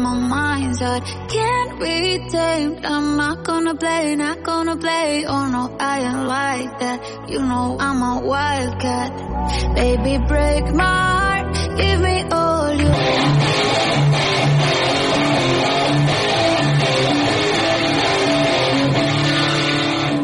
my 0.00 0.14
mind's. 0.16 0.78
Can't 0.78 1.78
be 1.78 2.18
tamed. 2.28 2.84
I'm 2.84 3.16
not 3.16 3.44
gonna 3.44 3.74
play, 3.74 4.16
not 4.16 4.42
gonna 4.42 4.76
play. 4.76 5.24
Oh 5.26 5.46
no, 5.46 5.76
I 5.78 6.00
ain't 6.00 6.26
like 6.26 6.78
that. 6.80 7.28
You 7.28 7.40
know 7.40 7.76
I'm 7.78 8.02
a 8.02 8.20
wildcat. 8.26 9.10
Baby, 9.74 10.18
break 10.26 10.64
my 10.74 10.84
heart. 10.84 11.46
Give 11.76 12.00
me 12.00 12.16
all 12.32 12.74
you. 12.74 12.90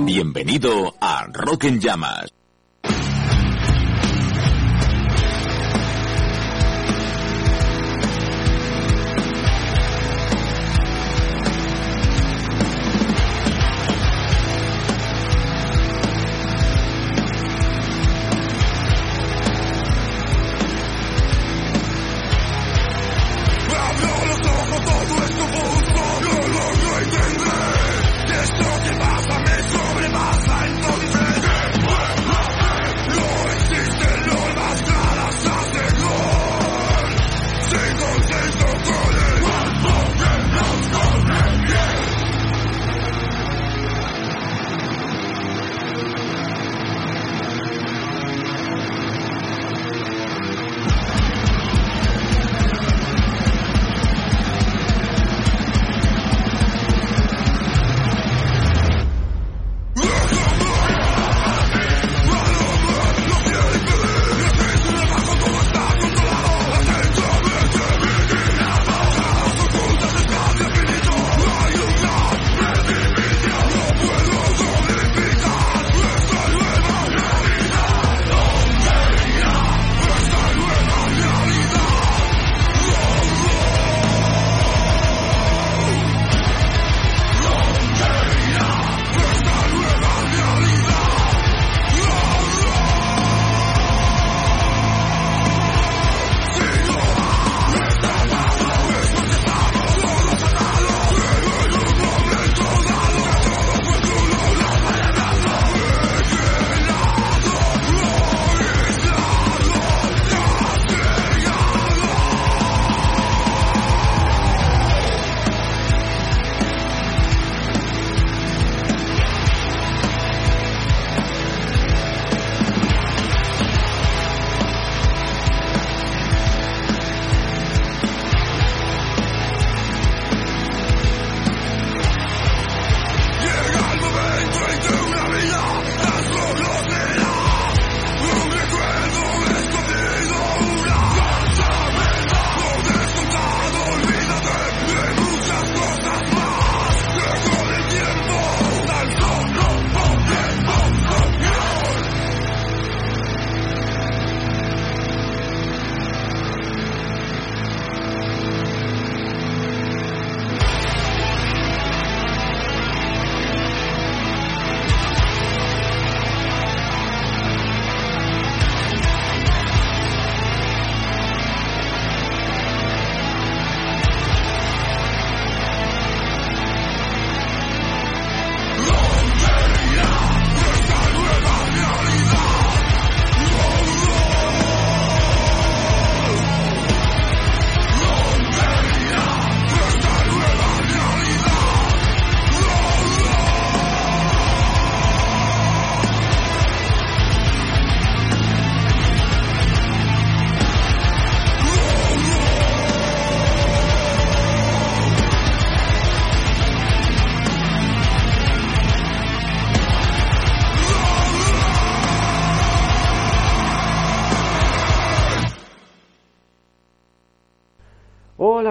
Bienvenido 0.06 0.94
a 1.00 1.26
Rock 1.32 1.64
en 1.64 1.80
Llamas. 1.80 2.35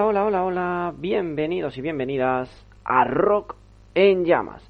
Hola, 0.07 0.23
hola, 0.23 0.43
hola, 0.43 0.93
bienvenidos 0.95 1.79
y 1.79 1.81
bienvenidas 1.81 2.47
a 2.83 3.05
Rock 3.05 3.55
en 3.95 4.23
Llamas. 4.23 4.61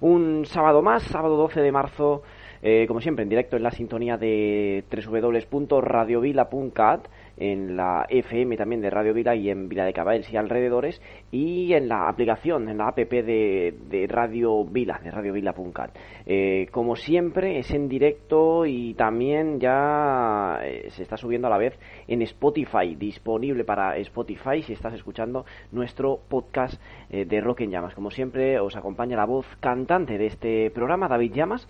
Un 0.00 0.44
sábado 0.46 0.82
más, 0.82 1.04
sábado 1.04 1.36
12 1.36 1.60
de 1.60 1.70
marzo, 1.70 2.24
eh, 2.60 2.86
como 2.88 3.00
siempre 3.00 3.22
en 3.22 3.28
directo 3.28 3.56
en 3.56 3.62
la 3.62 3.70
sintonía 3.70 4.16
de 4.16 4.82
www.radiovila.cat 4.90 7.06
en 7.40 7.76
la 7.76 8.06
FM 8.08 8.56
también 8.56 8.80
de 8.82 8.90
Radio 8.90 9.14
Vida 9.14 9.34
y 9.34 9.50
en 9.50 9.68
Vila 9.68 9.84
de 9.84 9.92
Caballos 9.92 10.30
y 10.30 10.36
alrededores 10.36 11.00
y 11.32 11.72
en 11.72 11.88
la 11.88 12.08
aplicación, 12.08 12.68
en 12.68 12.78
la 12.78 12.88
app 12.88 12.98
de, 12.98 13.74
de 13.88 14.06
Radio 14.06 14.64
Vila, 14.64 15.00
de 15.02 15.10
radiovila.cat. 15.10 15.96
Eh, 16.26 16.68
como 16.70 16.94
siempre 16.96 17.58
es 17.58 17.70
en 17.72 17.88
directo 17.88 18.66
y 18.66 18.94
también 18.94 19.58
ya 19.58 20.60
eh, 20.62 20.90
se 20.90 21.02
está 21.02 21.16
subiendo 21.16 21.48
a 21.48 21.50
la 21.50 21.58
vez 21.58 21.78
en 22.06 22.22
Spotify, 22.22 22.94
disponible 22.94 23.64
para 23.64 23.96
Spotify 23.96 24.62
si 24.62 24.74
estás 24.74 24.94
escuchando 24.94 25.46
nuestro 25.72 26.20
podcast 26.28 26.80
eh, 27.08 27.24
de 27.24 27.40
Rock 27.40 27.62
en 27.62 27.70
Llamas. 27.70 27.94
Como 27.94 28.10
siempre 28.10 28.60
os 28.60 28.76
acompaña 28.76 29.16
la 29.16 29.24
voz 29.26 29.46
cantante 29.60 30.18
de 30.18 30.26
este 30.26 30.70
programa, 30.70 31.08
David 31.08 31.32
Llamas. 31.32 31.66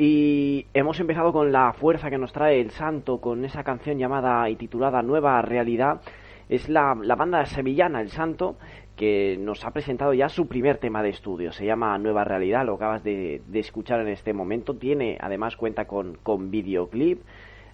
Y 0.00 0.66
hemos 0.74 1.00
empezado 1.00 1.32
con 1.32 1.50
la 1.50 1.72
fuerza 1.72 2.08
que 2.08 2.18
nos 2.18 2.32
trae 2.32 2.60
el 2.60 2.70
santo, 2.70 3.20
con 3.20 3.44
esa 3.44 3.64
canción 3.64 3.98
llamada 3.98 4.48
y 4.48 4.54
titulada 4.54 5.02
Nueva 5.02 5.42
Realidad. 5.42 6.00
Es 6.48 6.68
la, 6.68 6.94
banda 6.94 7.44
sevillana 7.46 8.00
El 8.00 8.10
Santo 8.10 8.56
que 8.94 9.36
nos 9.38 9.64
ha 9.64 9.72
presentado 9.72 10.14
ya 10.14 10.28
su 10.28 10.46
primer 10.46 10.78
tema 10.78 11.02
de 11.02 11.08
estudio. 11.08 11.50
Se 11.50 11.66
llama 11.66 11.98
Nueva 11.98 12.22
Realidad, 12.22 12.64
lo 12.64 12.74
acabas 12.74 13.02
de, 13.02 13.42
de 13.44 13.58
escuchar 13.58 14.00
en 14.00 14.08
este 14.08 14.32
momento. 14.32 14.74
Tiene, 14.74 15.18
además, 15.20 15.56
cuenta 15.56 15.86
con, 15.86 16.16
con 16.22 16.48
videoclip. 16.48 17.20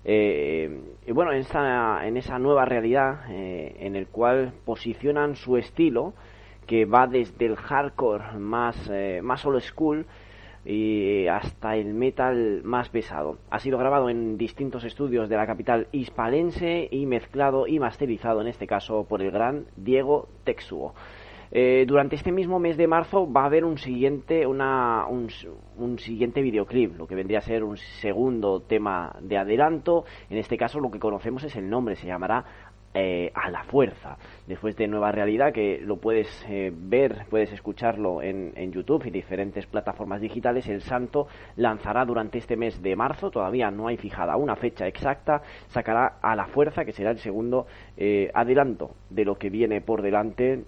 Eh, 0.07 0.81
y 1.07 1.13
bueno, 1.13 1.33
en 1.33 1.41
esa, 1.41 2.07
en 2.07 2.17
esa 2.17 2.39
nueva 2.39 2.65
realidad 2.65 3.31
eh, 3.31 3.77
en 3.81 3.97
el 3.97 4.07
cual 4.07 4.55
posicionan 4.65 5.37
su 5.37 5.59
estilo, 5.59 6.15
que 6.67 6.87
va 6.87 7.07
desde 7.07 7.45
el 7.45 7.57
hardcore 7.57 8.39
más, 8.39 8.89
eh, 8.91 9.21
más 9.23 9.45
old 9.45 9.61
school 9.61 10.07
y 10.65 11.27
hasta 11.27 11.77
el 11.77 11.95
metal 11.95 12.63
más 12.65 12.89
pesado. 12.89 13.39
Ha 13.51 13.59
sido 13.59 13.79
grabado 13.79 14.09
en 14.09 14.39
distintos 14.39 14.85
estudios 14.85 15.29
de 15.29 15.37
la 15.37 15.47
capital 15.47 15.89
hispalense 15.93 16.89
y 16.91 17.07
mezclado 17.07 17.67
y 17.67 17.79
masterizado 17.79 18.41
en 18.41 18.49
este 18.49 18.67
caso 18.67 19.05
por 19.09 19.23
el 19.23 19.31
gran 19.31 19.67
Diego 19.77 20.29
Texuo. 20.45 20.95
Eh, 21.57 21.85
durante 21.87 22.17
este 22.17 22.33
mismo 22.33 22.59
mes 22.59 22.77
de 22.77 22.89
marzo 22.89 23.31
va 23.31 23.43
a 23.43 23.47
haber 23.47 23.65
un 23.65 23.79
siguiente, 23.79 24.45
una, 24.45 25.07
un, 25.07 25.29
un, 25.77 25.99
siguiente 26.01 26.43
videoclip, 26.43 26.99
lo 26.99 27.07
que 27.07 27.15
vendría 27.15 27.39
a 27.39 27.43
ser 27.43 27.63
un 27.63 27.77
segundo 27.77 28.63
tema 28.63 29.15
de 29.21 29.39
adelanto. 29.39 30.05
En 30.31 30.39
este 30.39 30.57
caso 30.57 30.81
lo 30.81 30.91
que 30.91 30.99
conocemos 30.99 31.45
es 31.45 31.55
el 31.55 31.71
nombre, 31.71 31.95
se 31.95 32.09
llamará 32.09 32.45
eh, 32.95 33.33
a 33.35 33.51
la 33.51 33.65
fuerza. 33.65 34.17
Después 34.47 34.77
de 34.77 34.87
Nueva 34.87 35.11
Realidad, 35.11 35.53
que 35.53 35.81
lo 35.81 35.97
puedes 35.97 36.29
eh, 36.49 36.73
ver, 36.73 37.27
puedes 37.29 37.53
escucharlo 37.53 38.23
en, 38.23 38.53
en, 38.55 38.71
YouTube 38.71 39.07
y 39.07 39.11
diferentes 39.11 39.67
plataformas 39.67 40.21
digitales, 40.21 40.69
El 40.69 40.81
Santo 40.81 41.27
lanzará 41.57 42.05
durante 42.05 42.39
este 42.39 42.57
mes 42.57 42.81
de 42.83 42.95
marzo, 42.95 43.31
todavía 43.31 43.71
no 43.71 43.89
hay 43.89 43.97
fijada 43.97 44.37
una 44.37 44.55
fecha 44.55 44.87
exacta, 44.87 45.43
sacará 45.67 46.19
a 46.23 46.37
la 46.37 46.47
fuerza, 46.47 46.85
que 46.85 46.93
será 46.93 47.11
el 47.11 47.19
segundo 47.19 47.67
eh, 47.97 48.31
adelanto 48.33 48.93
de 49.11 49.25
lo 49.25 49.37
que 49.37 49.51
viene 49.51 49.81
por 49.81 50.01
delante 50.01 50.65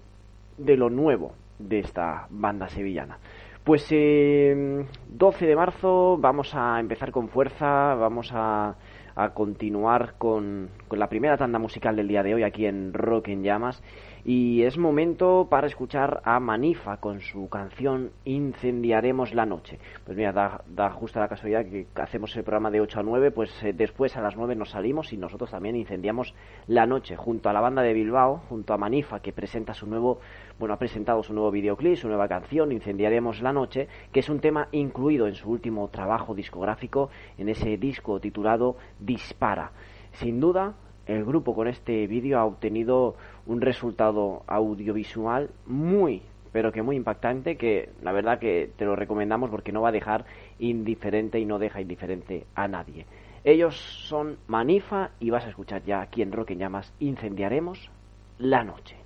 de 0.59 0.77
lo 0.77 0.91
nuevo 0.91 1.33
de 1.59 1.79
esta 1.79 2.27
banda 2.31 2.69
sevillana. 2.69 3.19
Pues 3.65 3.87
eh, 3.91 4.85
12 5.09 5.47
de 5.47 5.57
marzo 5.57 6.17
vamos 6.19 6.55
a 6.55 6.79
empezar 6.79 7.11
con 7.11 7.29
fuerza, 7.29 7.95
vamos 7.95 8.31
a 8.33 8.77
a 9.17 9.31
continuar 9.31 10.15
con, 10.19 10.69
con, 10.89 10.99
la 10.99 11.09
primera 11.09 11.37
tanda 11.37 11.59
musical 11.59 11.97
del 11.97 12.07
día 12.07 12.23
de 12.23 12.35
hoy 12.35 12.43
aquí 12.43 12.67
en 12.67 12.93
Rock 12.93 13.29
en 13.29 13.43
Llamas. 13.43 13.83
Y 14.29 14.65
es 14.65 14.77
momento 14.77 15.47
para 15.49 15.69
escuchar 15.69 16.21
a 16.25 16.41
Manifa 16.41 16.97
con 16.97 17.21
su 17.21 17.49
canción 17.49 18.11
Incendiaremos 18.25 19.33
la 19.33 19.47
noche. 19.47 19.79
Pues 20.05 20.17
mira, 20.17 20.33
da, 20.33 20.65
da 20.67 20.91
justa 20.91 21.21
la 21.21 21.29
casualidad 21.29 21.65
que 21.65 21.87
hacemos 21.95 22.37
el 22.37 22.43
programa 22.43 22.73
de 22.73 22.81
8 22.81 22.99
a 22.99 23.03
9, 23.05 23.31
pues 23.31 23.63
eh, 23.63 23.73
después 23.73 24.17
a 24.17 24.21
las 24.21 24.37
9 24.37 24.57
nos 24.57 24.71
salimos 24.71 25.13
y 25.13 25.17
nosotros 25.17 25.53
también 25.53 25.77
incendiamos 25.77 26.35
la 26.67 26.87
noche 26.87 27.15
junto 27.15 27.49
a 27.49 27.53
la 27.53 27.61
banda 27.61 27.83
de 27.83 27.93
Bilbao, 27.93 28.39
junto 28.49 28.75
a 28.75 28.79
Manifa 28.79 29.21
que 29.21 29.33
presenta 29.33 29.75
su 29.75 29.87
nuevo, 29.87 30.19
bueno, 30.59 30.75
ha 30.75 30.79
presentado 30.79 31.23
su 31.23 31.33
nuevo 31.33 31.53
videoclip, 31.53 31.95
su 31.95 32.09
nueva 32.09 32.27
canción 32.27 32.73
Incendiaremos 32.73 33.41
la 33.43 33.53
noche, 33.53 33.87
que 34.11 34.19
es 34.19 34.29
un 34.29 34.41
tema 34.41 34.67
incluido 34.73 35.29
en 35.29 35.37
su 35.37 35.49
último 35.49 35.87
trabajo 35.87 36.35
discográfico, 36.35 37.11
en 37.39 37.49
ese 37.49 37.77
disco 37.77 38.19
titulado 38.19 38.75
Dispara. 38.99 39.71
Sin 40.11 40.41
duda, 40.41 40.75
el 41.07 41.25
grupo 41.25 41.55
con 41.55 41.69
este 41.69 42.07
vídeo 42.07 42.39
ha 42.39 42.45
obtenido 42.45 43.17
un 43.47 43.61
resultado 43.61 44.43
audiovisual 44.47 45.51
muy 45.67 46.23
pero 46.57 46.73
que 46.73 46.81
muy 46.81 46.97
impactante 46.97 47.59
que 47.59 47.91
la 48.01 48.13
verdad 48.13 48.39
que 48.39 48.71
te 48.79 48.87
lo 48.87 48.97
recomendamos 48.97 49.51
porque 49.51 49.73
no 49.73 49.83
va 49.83 49.91
a 49.91 49.93
dejar 49.93 50.25
indiferente 50.59 51.39
y 51.39 51.45
no 51.45 51.59
deja 51.59 51.83
indiferente 51.83 52.47
a 52.55 52.67
nadie. 52.67 53.05
Ellos 53.45 53.77
son 53.77 54.39
Manifa 54.47 55.11
y 55.21 55.29
vas 55.29 55.45
a 55.45 55.51
escuchar 55.51 55.85
ya 55.85 56.01
aquí 56.01 56.23
en 56.23 56.33
Rock 56.33 56.53
en 56.53 56.61
Llamas 56.61 56.95
Incendiaremos 56.99 57.91
la 58.39 58.65
noche. 58.65 58.97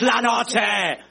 La 0.00 0.20
noche. 0.20 1.08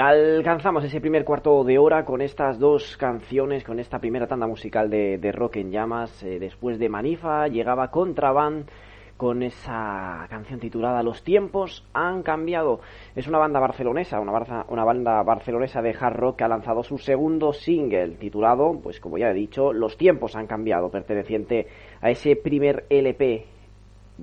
Alcanzamos 0.00 0.82
ese 0.84 0.98
primer 0.98 1.26
cuarto 1.26 1.62
de 1.62 1.76
hora 1.76 2.06
con 2.06 2.22
estas 2.22 2.58
dos 2.58 2.96
canciones, 2.96 3.64
con 3.64 3.78
esta 3.78 3.98
primera 3.98 4.26
tanda 4.26 4.46
musical 4.46 4.88
de, 4.88 5.30
Rock 5.30 5.56
en 5.56 5.70
Llamas. 5.70 6.22
Eh, 6.22 6.38
después 6.38 6.78
de 6.78 6.88
Manifa 6.88 7.48
llegaba 7.48 7.90
Contraband 7.90 8.70
con 9.18 9.42
esa 9.42 10.26
canción 10.30 10.58
titulada 10.58 11.02
Los 11.02 11.22
tiempos 11.22 11.86
han 11.92 12.22
cambiado. 12.22 12.80
Es 13.14 13.28
una 13.28 13.36
banda 13.36 13.60
barcelonesa, 13.60 14.20
una, 14.20 14.32
una 14.68 14.84
banda 14.84 15.22
barcelonesa 15.22 15.82
de 15.82 15.94
hard 16.00 16.16
rock 16.16 16.36
que 16.36 16.44
ha 16.44 16.48
lanzado 16.48 16.82
su 16.82 16.96
segundo 16.96 17.52
single 17.52 18.16
titulado, 18.16 18.80
pues 18.82 19.00
como 19.00 19.18
ya 19.18 19.28
he 19.28 19.34
dicho, 19.34 19.74
Los 19.74 19.98
tiempos 19.98 20.34
han 20.34 20.46
cambiado, 20.46 20.88
perteneciente 20.88 21.66
a 22.00 22.08
ese 22.08 22.36
primer 22.36 22.86
LP 22.88 23.44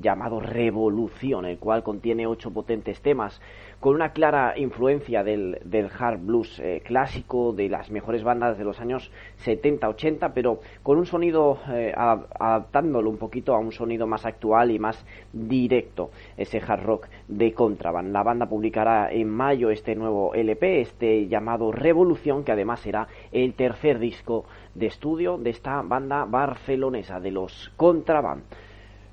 llamado 0.01 0.39
Revolución, 0.39 1.45
el 1.45 1.59
cual 1.59 1.83
contiene 1.83 2.27
ocho 2.27 2.51
potentes 2.51 3.01
temas 3.01 3.39
con 3.79 3.93
una 3.93 4.11
clara 4.11 4.57
influencia 4.57 5.23
del, 5.23 5.59
del 5.63 5.89
hard 5.97 6.19
blues 6.19 6.59
eh, 6.59 6.81
clásico 6.83 7.53
de 7.53 7.69
las 7.69 7.91
mejores 7.91 8.23
bandas 8.23 8.57
de 8.57 8.63
los 8.63 8.79
años 8.79 9.11
70-80, 9.45 10.31
pero 10.33 10.61
con 10.81 10.97
un 10.97 11.05
sonido 11.05 11.59
eh, 11.69 11.93
adaptándolo 11.95 13.09
un 13.09 13.17
poquito 13.17 13.53
a 13.53 13.59
un 13.59 13.71
sonido 13.71 14.07
más 14.07 14.25
actual 14.25 14.71
y 14.71 14.79
más 14.79 15.05
directo, 15.31 16.09
ese 16.37 16.59
hard 16.59 16.83
rock 16.83 17.07
de 17.27 17.53
Contraband. 17.53 18.11
La 18.11 18.23
banda 18.23 18.47
publicará 18.47 19.11
en 19.11 19.29
mayo 19.29 19.69
este 19.69 19.95
nuevo 19.95 20.33
LP, 20.33 20.81
este 20.81 21.27
llamado 21.27 21.71
Revolución, 21.71 22.43
que 22.43 22.53
además 22.53 22.79
será 22.79 23.07
el 23.31 23.53
tercer 23.53 23.99
disco 23.99 24.45
de 24.73 24.87
estudio 24.87 25.37
de 25.37 25.51
esta 25.51 25.81
banda 25.81 26.25
barcelonesa 26.25 27.19
de 27.19 27.31
los 27.31 27.71
Contraband. 27.77 28.43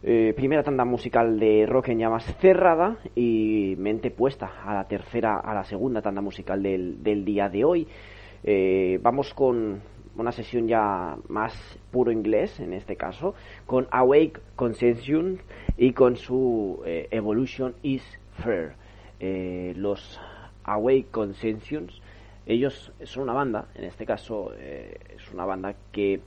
Eh, 0.07 0.35
primera 0.37 0.63
tanda 0.63 0.85
musical 0.85 1.39
de 1.39 1.65
rock 1.65 1.89
en 1.89 2.01
llamas 2.01 2.27
cerrada 2.39 2.99
y 3.15 3.75
mente 3.79 4.11
puesta 4.11 4.63
a 4.63 4.75
la 4.75 4.87
tercera, 4.87 5.39
a 5.39 5.55
la 5.55 5.65
segunda 5.65 6.03
tanda 6.03 6.21
musical 6.21 6.63
del, 6.63 7.03
del 7.03 7.25
día 7.25 7.49
de 7.49 7.65
hoy. 7.65 7.89
Eh, 8.43 8.99
vamos 9.01 9.33
con 9.33 9.81
una 10.19 10.31
sesión 10.31 10.69
ya 10.69 11.17
más 11.29 11.55
puro 11.91 12.13
inglés 12.13 12.61
en 12.61 12.75
este 12.75 12.97
caso, 12.97 13.35
con 13.65 13.89
Awake 13.91 14.43
Consensus 14.57 15.41
y 15.79 15.93
con 15.95 16.17
su 16.17 16.83
eh, 16.85 17.09
Evolution 17.11 17.75
is 17.83 18.05
Fair. 18.43 18.75
los 19.75 20.21
Awake 20.65 21.07
Consensus, 21.11 22.03
ellos 22.45 22.93
son 23.05 23.23
una 23.23 23.33
banda, 23.33 23.69
en 23.75 23.85
este 23.85 24.05
caso 24.05 24.53
es 24.53 25.33
una 25.33 25.47
banda 25.47 25.75
que 25.93 26.21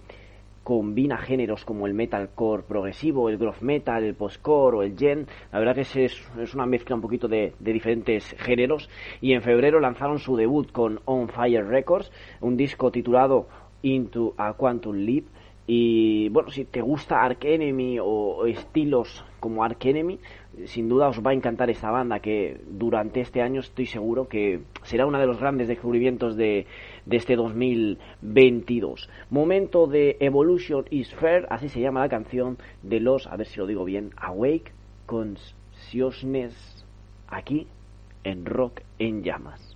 combina 0.68 1.16
géneros 1.16 1.64
como 1.64 1.88
el 1.88 1.94
metalcore 1.94 2.64
progresivo, 2.64 3.30
el 3.30 3.38
groove 3.38 3.62
metal, 3.62 4.04
el 4.04 4.16
postcore 4.16 4.76
o 4.76 4.84
el 4.84 4.98
gen. 4.98 5.26
La 5.54 5.60
verdad 5.60 5.76
que 5.76 5.82
es, 5.82 5.96
es 5.96 6.54
una 6.56 6.66
mezcla 6.66 6.94
un 6.94 7.02
poquito 7.02 7.30
de, 7.30 7.54
diferentes 7.58 8.36
géneros. 8.38 8.90
Y 9.22 9.32
en 9.32 9.42
febrero 9.42 9.80
lanzaron 9.80 10.20
su 10.20 10.36
debut 10.36 10.70
con 10.74 11.00
On 11.06 11.30
Fire 11.30 11.66
Records, 11.66 12.12
un 12.42 12.58
disco 12.58 12.92
titulado 12.92 13.48
Into 13.82 14.34
a 14.38 14.56
Quantum 14.56 14.98
Leap. 14.98 15.24
Y 15.68 16.28
bueno, 16.30 16.50
si 16.50 16.66
te 16.66 16.82
gusta 16.82 17.24
Ark 17.24 17.46
Enemy 17.46 18.00
o, 18.02 18.46
estilos 18.46 19.24
como 19.40 19.64
Ark 19.64 19.86
Enemy, 19.86 20.20
sin 20.66 20.90
duda 20.90 21.08
os 21.08 21.26
va 21.26 21.32
a 21.32 21.34
encantar 21.34 21.70
esta 21.70 21.92
banda 21.92 22.20
que 22.20 22.60
durante 22.68 23.22
este 23.22 23.42
año 23.42 23.62
estoy 23.62 23.86
seguro 23.86 24.28
que 24.28 24.62
será 24.84 25.06
uno 25.06 25.18
de 25.18 25.28
los 25.28 25.40
grandes 25.40 25.70
descubrimientos 25.70 26.36
de, 26.36 26.66
de 27.08 27.18
este 27.18 27.36
2022. 27.36 29.10
Momento 29.30 29.88
de 29.88 30.18
Evolution 30.20 30.86
is 30.90 31.14
Fair, 31.16 31.48
así 31.50 31.70
se 31.70 31.80
llama 31.80 32.02
la 32.02 32.10
canción 32.10 32.58
de 32.84 33.00
los, 33.00 33.28
a 33.28 33.36
ver 33.38 33.48
si 33.48 33.60
lo 33.60 33.66
digo 33.66 33.86
bien, 33.86 34.12
Awake 34.18 34.72
Consciousness, 35.06 36.86
aquí 37.28 37.68
en 38.24 38.46
Rock 38.46 38.82
en 39.00 39.24
Llamas. 39.24 39.67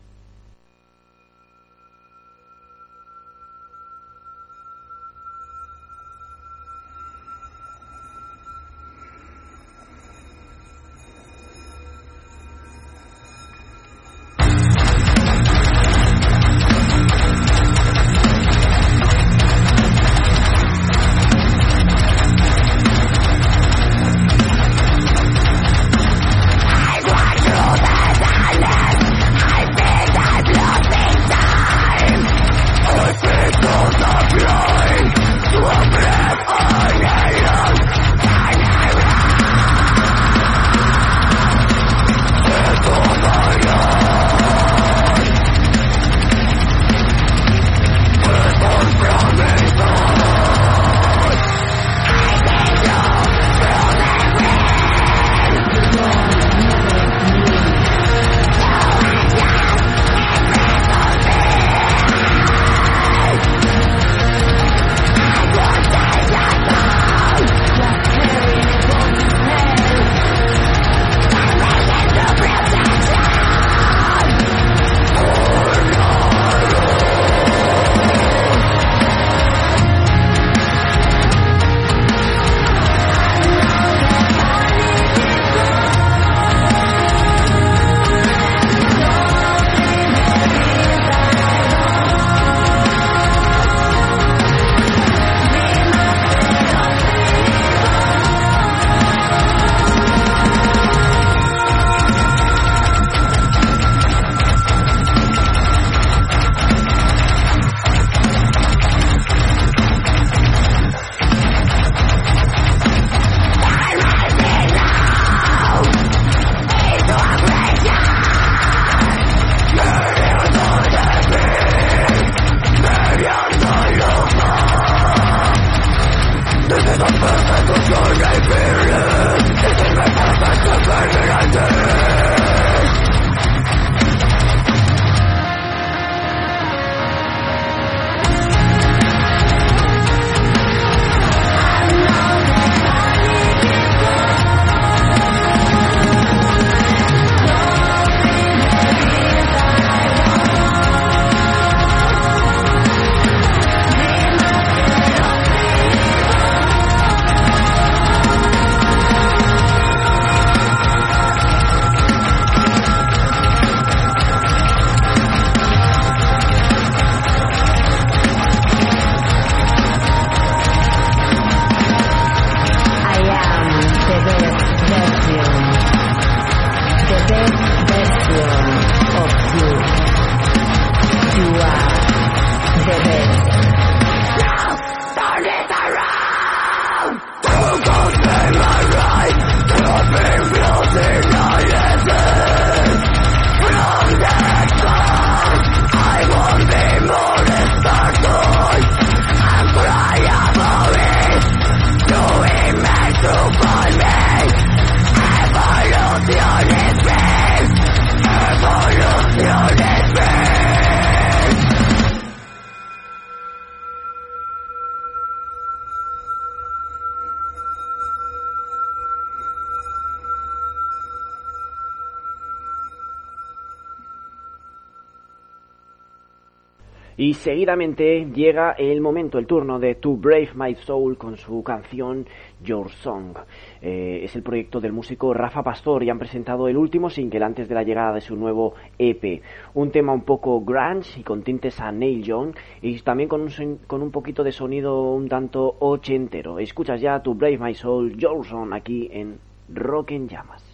Y 227.21 227.35
seguidamente 227.35 228.31
llega 228.33 228.71
el 228.71 228.99
momento, 228.99 229.37
el 229.37 229.45
turno 229.45 229.77
de 229.77 229.93
To 229.93 230.15
Brave 230.15 230.49
My 230.55 230.73
Soul 230.73 231.19
con 231.19 231.37
su 231.37 231.61
canción 231.61 232.25
Your 232.63 232.89
Song. 232.89 233.37
Eh, 233.79 234.21
es 234.23 234.35
el 234.35 234.41
proyecto 234.41 234.79
del 234.79 234.91
músico 234.91 235.31
Rafa 235.31 235.61
Pastor 235.61 236.01
y 236.03 236.09
han 236.09 236.17
presentado 236.17 236.67
el 236.67 236.77
último 236.77 237.11
single 237.11 237.45
antes 237.45 237.69
de 237.69 237.75
la 237.75 237.83
llegada 237.83 238.15
de 238.15 238.21
su 238.21 238.35
nuevo 238.35 238.73
EP. 238.97 239.43
Un 239.75 239.91
tema 239.91 240.13
un 240.13 240.23
poco 240.23 240.61
grunge 240.61 241.19
y 241.19 241.23
con 241.23 241.43
tintes 241.43 241.79
a 241.79 241.91
Neil 241.91 242.23
Young 242.23 242.55
y 242.81 242.99
también 243.01 243.29
con 243.29 243.41
un, 243.41 243.77
con 243.85 244.01
un 244.01 244.09
poquito 244.09 244.43
de 244.43 244.51
sonido 244.51 245.13
un 245.13 245.29
tanto 245.29 245.75
ochentero. 245.77 246.57
Escuchas 246.57 246.99
ya 247.01 247.21
To 247.21 247.35
Brave 247.35 247.59
My 247.59 247.75
Soul, 247.75 248.17
Your 248.17 248.43
Song 248.43 248.73
aquí 248.73 249.07
en 249.11 249.37
Rock 249.69 250.13
en 250.13 250.27
Llamas. 250.27 250.70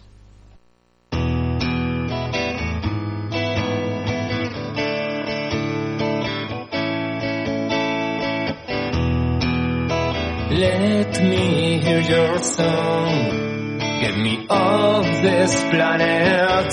Let 10.58 11.22
me 11.22 11.78
hear 11.78 12.00
your 12.00 12.38
song. 12.42 13.78
Get 13.78 14.18
me 14.18 14.44
off 14.50 15.04
this 15.22 15.54
planet. 15.70 16.72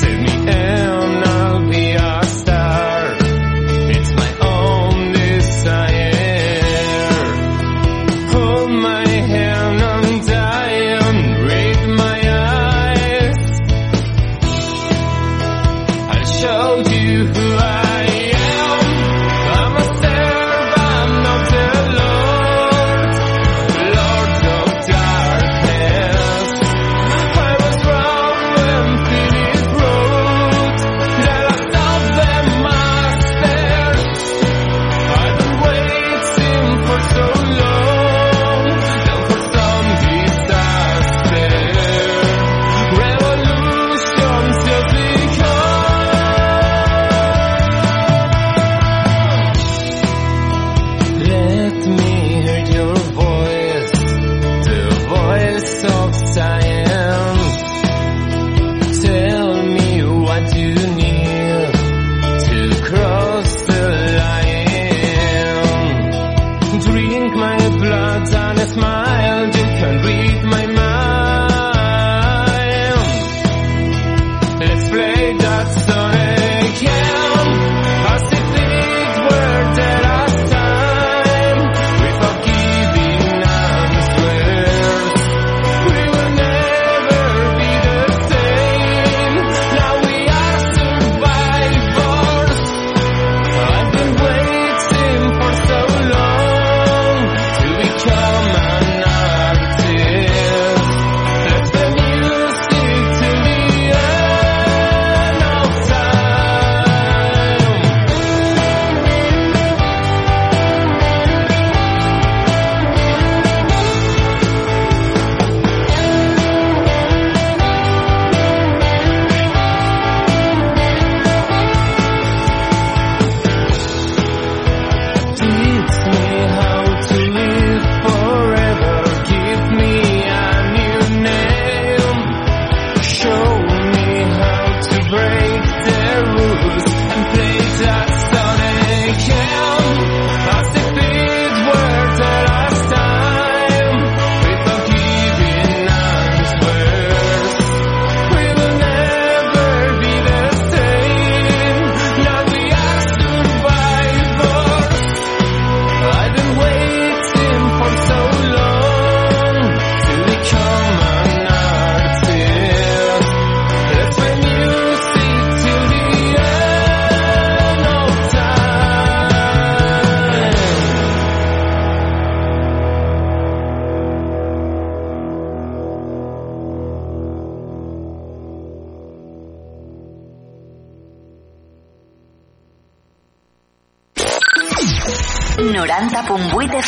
Save 0.00 0.20
me 0.20 0.34
and 0.50 1.05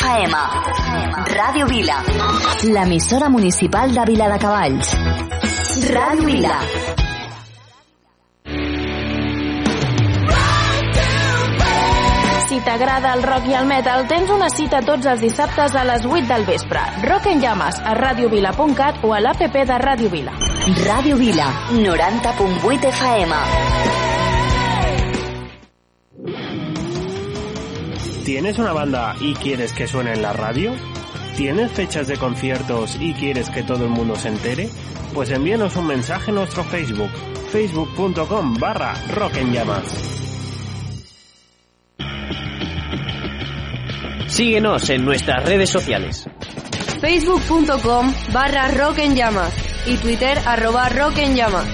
FM. 0.09 0.37
Ràdio 1.37 1.67
Vila. 1.69 1.99
L'emissora 2.65 3.29
municipal 3.29 3.93
de 3.93 4.05
Vila 4.09 4.29
de 4.33 4.39
Cavalls. 4.41 4.93
Ràdio 5.93 6.25
Vila. 6.25 6.55
Si 12.49 12.61
t'agrada 12.65 13.13
el 13.19 13.23
rock 13.23 13.51
i 13.53 13.57
el 13.61 13.69
metal, 13.69 14.07
tens 14.09 14.33
una 14.33 14.49
cita 14.49 14.81
tots 14.87 15.05
els 15.13 15.21
dissabtes 15.21 15.77
a 15.77 15.85
les 15.85 16.07
8 16.09 16.25
del 16.33 16.47
vespre. 16.49 16.87
Rock 17.05 17.29
en 17.35 17.45
llames 17.45 17.77
a 17.85 17.93
radiovila.cat 17.99 19.05
o 19.05 19.13
a 19.13 19.21
l'APP 19.21 19.61
de 19.69 19.83
Ràdio 19.85 20.09
Vila. 20.15 20.33
Ràdio 20.87 21.21
Vila. 21.21 21.53
90.8 21.77 22.95
FM. 22.97 24.18
¿Tienes 28.29 28.59
una 28.59 28.75
banda 28.75 29.17
y 29.23 29.33
quieres 29.33 29.73
que 29.73 29.87
suene 29.87 30.13
en 30.13 30.21
la 30.21 30.35
radio? 30.35 30.75
¿Tienes 31.35 31.73
fechas 31.73 32.09
de 32.09 32.19
conciertos 32.19 32.99
y 33.01 33.15
quieres 33.15 33.49
que 33.49 33.63
todo 33.63 33.85
el 33.85 33.91
mundo 33.91 34.17
se 34.17 34.29
entere? 34.29 34.69
Pues 35.15 35.31
envíanos 35.31 35.75
un 35.77 35.87
mensaje 35.87 36.29
en 36.29 36.35
nuestro 36.35 36.63
Facebook, 36.63 37.09
facebook.com 37.51 38.59
barra 38.61 38.93
rock 39.15 39.39
en 39.39 39.55
llamas. 39.55 39.83
Síguenos 44.27 44.91
en 44.91 45.07
nuestras 45.07 45.43
redes 45.47 45.71
sociales. 45.71 46.29
facebook.com 47.01 48.13
barra 48.35 48.69
rock 48.73 48.99
en 48.99 49.17
llamas 49.17 49.55
y 49.87 49.97
twitter 49.97 50.39
arroba 50.45 50.91
rock 50.91 51.17
en 51.17 51.35
llamas. 51.35 51.67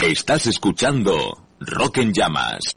Estás 0.00 0.46
escuchando 0.46 1.47
Rock 1.60 1.98
en 1.98 2.12
Llamas. 2.12 2.76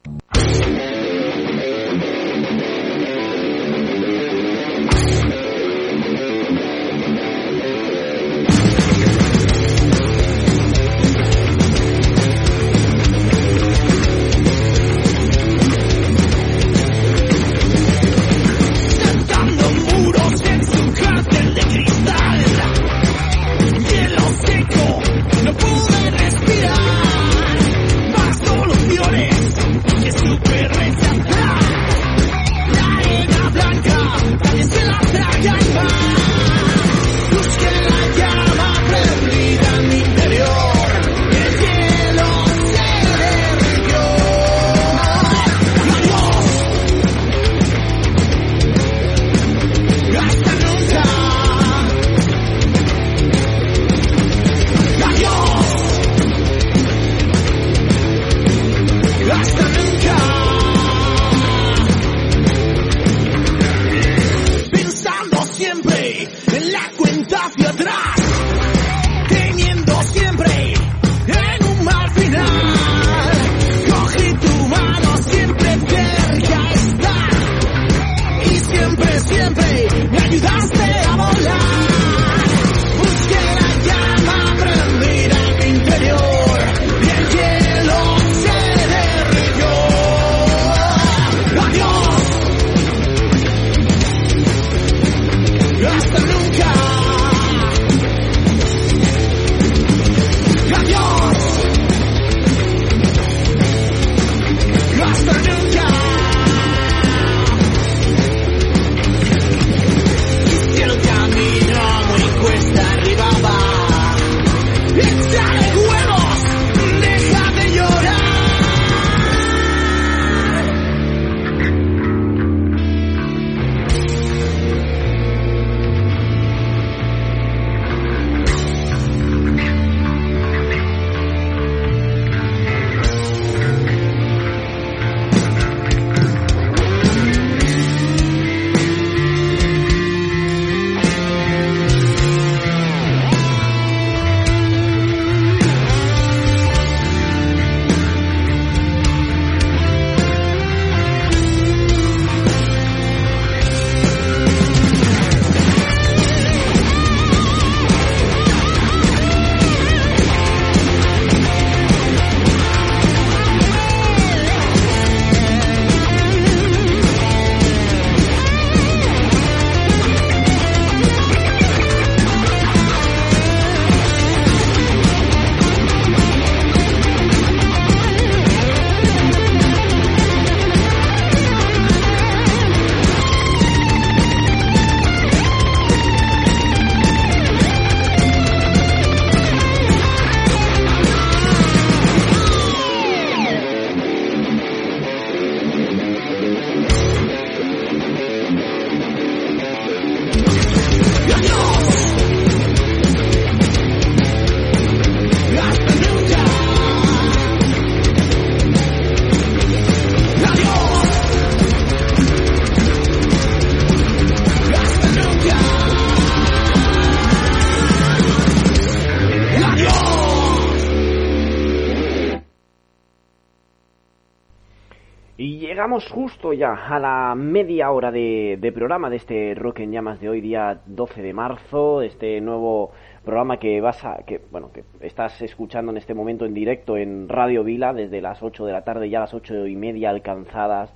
Justo 226.09 226.53
ya 226.53 226.73
a 226.73 226.99
la 226.99 227.35
media 227.35 227.91
hora 227.91 228.11
de, 228.11 228.71
programa 228.73 229.09
de 229.09 229.17
este 229.17 229.53
Rock 229.55 229.81
en 229.81 229.91
Llamas 229.91 230.19
de 230.19 230.29
hoy, 230.29 230.41
día 230.41 230.81
12 230.85 231.21
de 231.21 231.33
marzo, 231.33 232.01
este 232.01 232.39
nuevo 232.41 232.91
programa 233.23 233.57
que 233.57 233.81
vas 233.81 234.03
a, 234.03 234.23
que, 234.25 234.41
bueno, 234.51 234.71
que 234.71 234.83
estás 235.01 235.41
escuchando 235.41 235.91
en 235.91 235.97
este 235.97 236.13
momento 236.13 236.45
en 236.45 236.53
directo 236.53 236.97
en 236.97 237.29
Radio 237.29 237.63
Vila 237.63 237.93
desde 237.93 238.21
las 238.21 238.41
8 238.41 238.65
de 238.65 238.71
la 238.71 238.83
tarde, 238.83 239.09
ya 239.09 239.19
las 239.19 239.33
ocho 239.33 239.67
y 239.67 239.75
media 239.75 240.09
alcanzadas. 240.09 240.93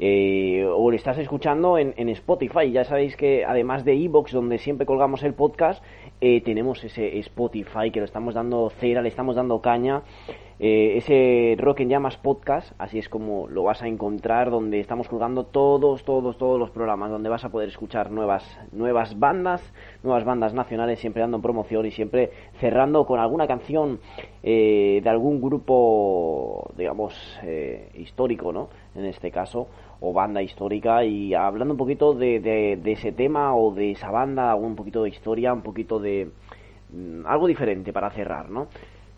Eh, 0.00 0.64
o 0.64 0.90
lo 0.90 0.96
estás 0.96 1.18
escuchando 1.18 1.76
en, 1.76 1.92
en, 1.96 2.08
Spotify. 2.10 2.70
Ya 2.70 2.84
sabéis 2.84 3.16
que 3.16 3.44
además 3.44 3.84
de 3.84 3.94
Evox, 3.94 4.30
donde 4.30 4.58
siempre 4.58 4.86
colgamos 4.86 5.24
el 5.24 5.34
podcast, 5.34 5.82
eh, 6.20 6.40
tenemos 6.40 6.82
ese 6.84 7.18
Spotify 7.18 7.90
que 7.92 7.98
lo 7.98 8.04
estamos 8.04 8.34
dando 8.34 8.70
cera, 8.70 9.02
le 9.02 9.08
estamos 9.08 9.34
dando 9.34 9.60
caña. 9.60 10.02
Eh, 10.60 10.96
ese 10.96 11.54
Rock 11.56 11.80
en 11.80 11.88
Llamas 11.88 12.16
podcast, 12.16 12.72
así 12.78 12.98
es 12.98 13.08
como 13.08 13.46
lo 13.46 13.62
vas 13.62 13.80
a 13.80 13.86
encontrar, 13.86 14.50
donde 14.50 14.80
estamos 14.80 15.06
colgando 15.06 15.44
todos, 15.44 16.02
todos, 16.02 16.36
todos 16.36 16.58
los 16.58 16.70
programas, 16.70 17.12
donde 17.12 17.28
vas 17.28 17.44
a 17.44 17.48
poder 17.50 17.68
escuchar 17.68 18.10
nuevas, 18.10 18.42
nuevas 18.72 19.16
bandas, 19.16 19.62
nuevas 20.02 20.24
bandas 20.24 20.54
nacionales, 20.54 20.98
siempre 20.98 21.22
dando 21.22 21.40
promoción 21.40 21.86
y 21.86 21.92
siempre 21.92 22.32
cerrando 22.58 23.06
con 23.06 23.20
alguna 23.20 23.46
canción 23.46 24.00
eh, 24.42 25.00
de 25.00 25.08
algún 25.08 25.40
grupo, 25.40 26.72
digamos, 26.76 27.14
eh, 27.44 27.92
histórico, 27.94 28.52
¿no? 28.52 28.68
En 28.96 29.04
este 29.04 29.30
caso, 29.30 29.68
o 30.00 30.12
banda 30.12 30.42
histórica, 30.42 31.04
y 31.04 31.34
hablando 31.34 31.74
un 31.74 31.78
poquito 31.78 32.14
de, 32.14 32.40
de, 32.40 32.80
de 32.82 32.92
ese 32.92 33.12
tema 33.12 33.54
o 33.54 33.72
de 33.72 33.92
esa 33.92 34.10
banda, 34.10 34.56
un 34.56 34.74
poquito 34.74 35.04
de 35.04 35.10
historia, 35.10 35.52
un 35.52 35.62
poquito 35.62 36.00
de 36.00 36.32
mm, 36.92 37.26
algo 37.26 37.46
diferente 37.46 37.92
para 37.92 38.10
cerrar, 38.10 38.50
¿no? 38.50 38.66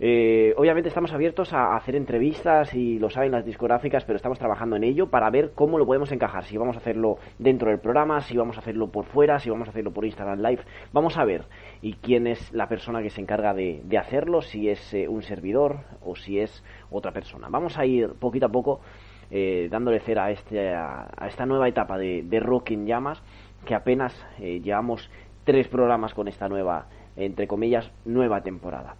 Eh, 0.02 0.54
obviamente 0.56 0.88
estamos 0.88 1.12
abiertos 1.12 1.52
a 1.52 1.76
hacer 1.76 1.94
entrevistas 1.94 2.72
y 2.72 2.98
lo 2.98 3.10
saben 3.10 3.32
las 3.32 3.44
discográficas, 3.44 4.02
pero 4.06 4.16
estamos 4.16 4.38
trabajando 4.38 4.76
en 4.76 4.84
ello 4.84 5.10
para 5.10 5.28
ver 5.28 5.52
cómo 5.54 5.76
lo 5.76 5.84
podemos 5.84 6.10
encajar. 6.10 6.44
Si 6.44 6.56
vamos 6.56 6.76
a 6.76 6.78
hacerlo 6.78 7.18
dentro 7.38 7.68
del 7.68 7.80
programa, 7.80 8.22
si 8.22 8.34
vamos 8.34 8.56
a 8.56 8.60
hacerlo 8.60 8.90
por 8.90 9.04
fuera, 9.04 9.38
si 9.38 9.50
vamos 9.50 9.68
a 9.68 9.72
hacerlo 9.72 9.92
por 9.92 10.06
Instagram 10.06 10.40
Live. 10.40 10.62
Vamos 10.94 11.18
a 11.18 11.24
ver. 11.26 11.44
Y 11.82 11.92
quién 11.94 12.26
es 12.26 12.50
la 12.50 12.66
persona 12.66 13.02
que 13.02 13.10
se 13.10 13.20
encarga 13.20 13.52
de, 13.52 13.82
hacerlo, 13.98 14.40
si 14.40 14.70
es 14.70 14.94
eh, 14.94 15.06
un 15.06 15.20
servidor 15.20 15.80
o 16.02 16.16
si 16.16 16.38
es 16.38 16.64
otra 16.90 17.12
persona. 17.12 17.48
Vamos 17.50 17.76
a 17.76 17.84
ir 17.84 18.14
poquito 18.18 18.46
a 18.46 18.48
poco 18.48 18.80
eh, 19.30 19.68
dándole 19.70 20.00
cera 20.00 20.24
a, 20.24 20.30
este, 20.30 20.72
a, 20.72 21.10
esta 21.28 21.44
nueva 21.44 21.68
etapa 21.68 21.98
de, 21.98 22.22
de 22.22 22.40
Llamas, 22.86 23.22
que 23.66 23.74
apenas 23.74 24.14
eh, 24.38 24.60
llevamos 24.60 25.10
tres 25.44 25.68
programas 25.68 26.14
con 26.14 26.26
esta 26.26 26.48
nueva, 26.48 26.86
entre 27.16 27.46
comillas, 27.46 27.92
nueva 28.06 28.40
temporada. 28.40 28.96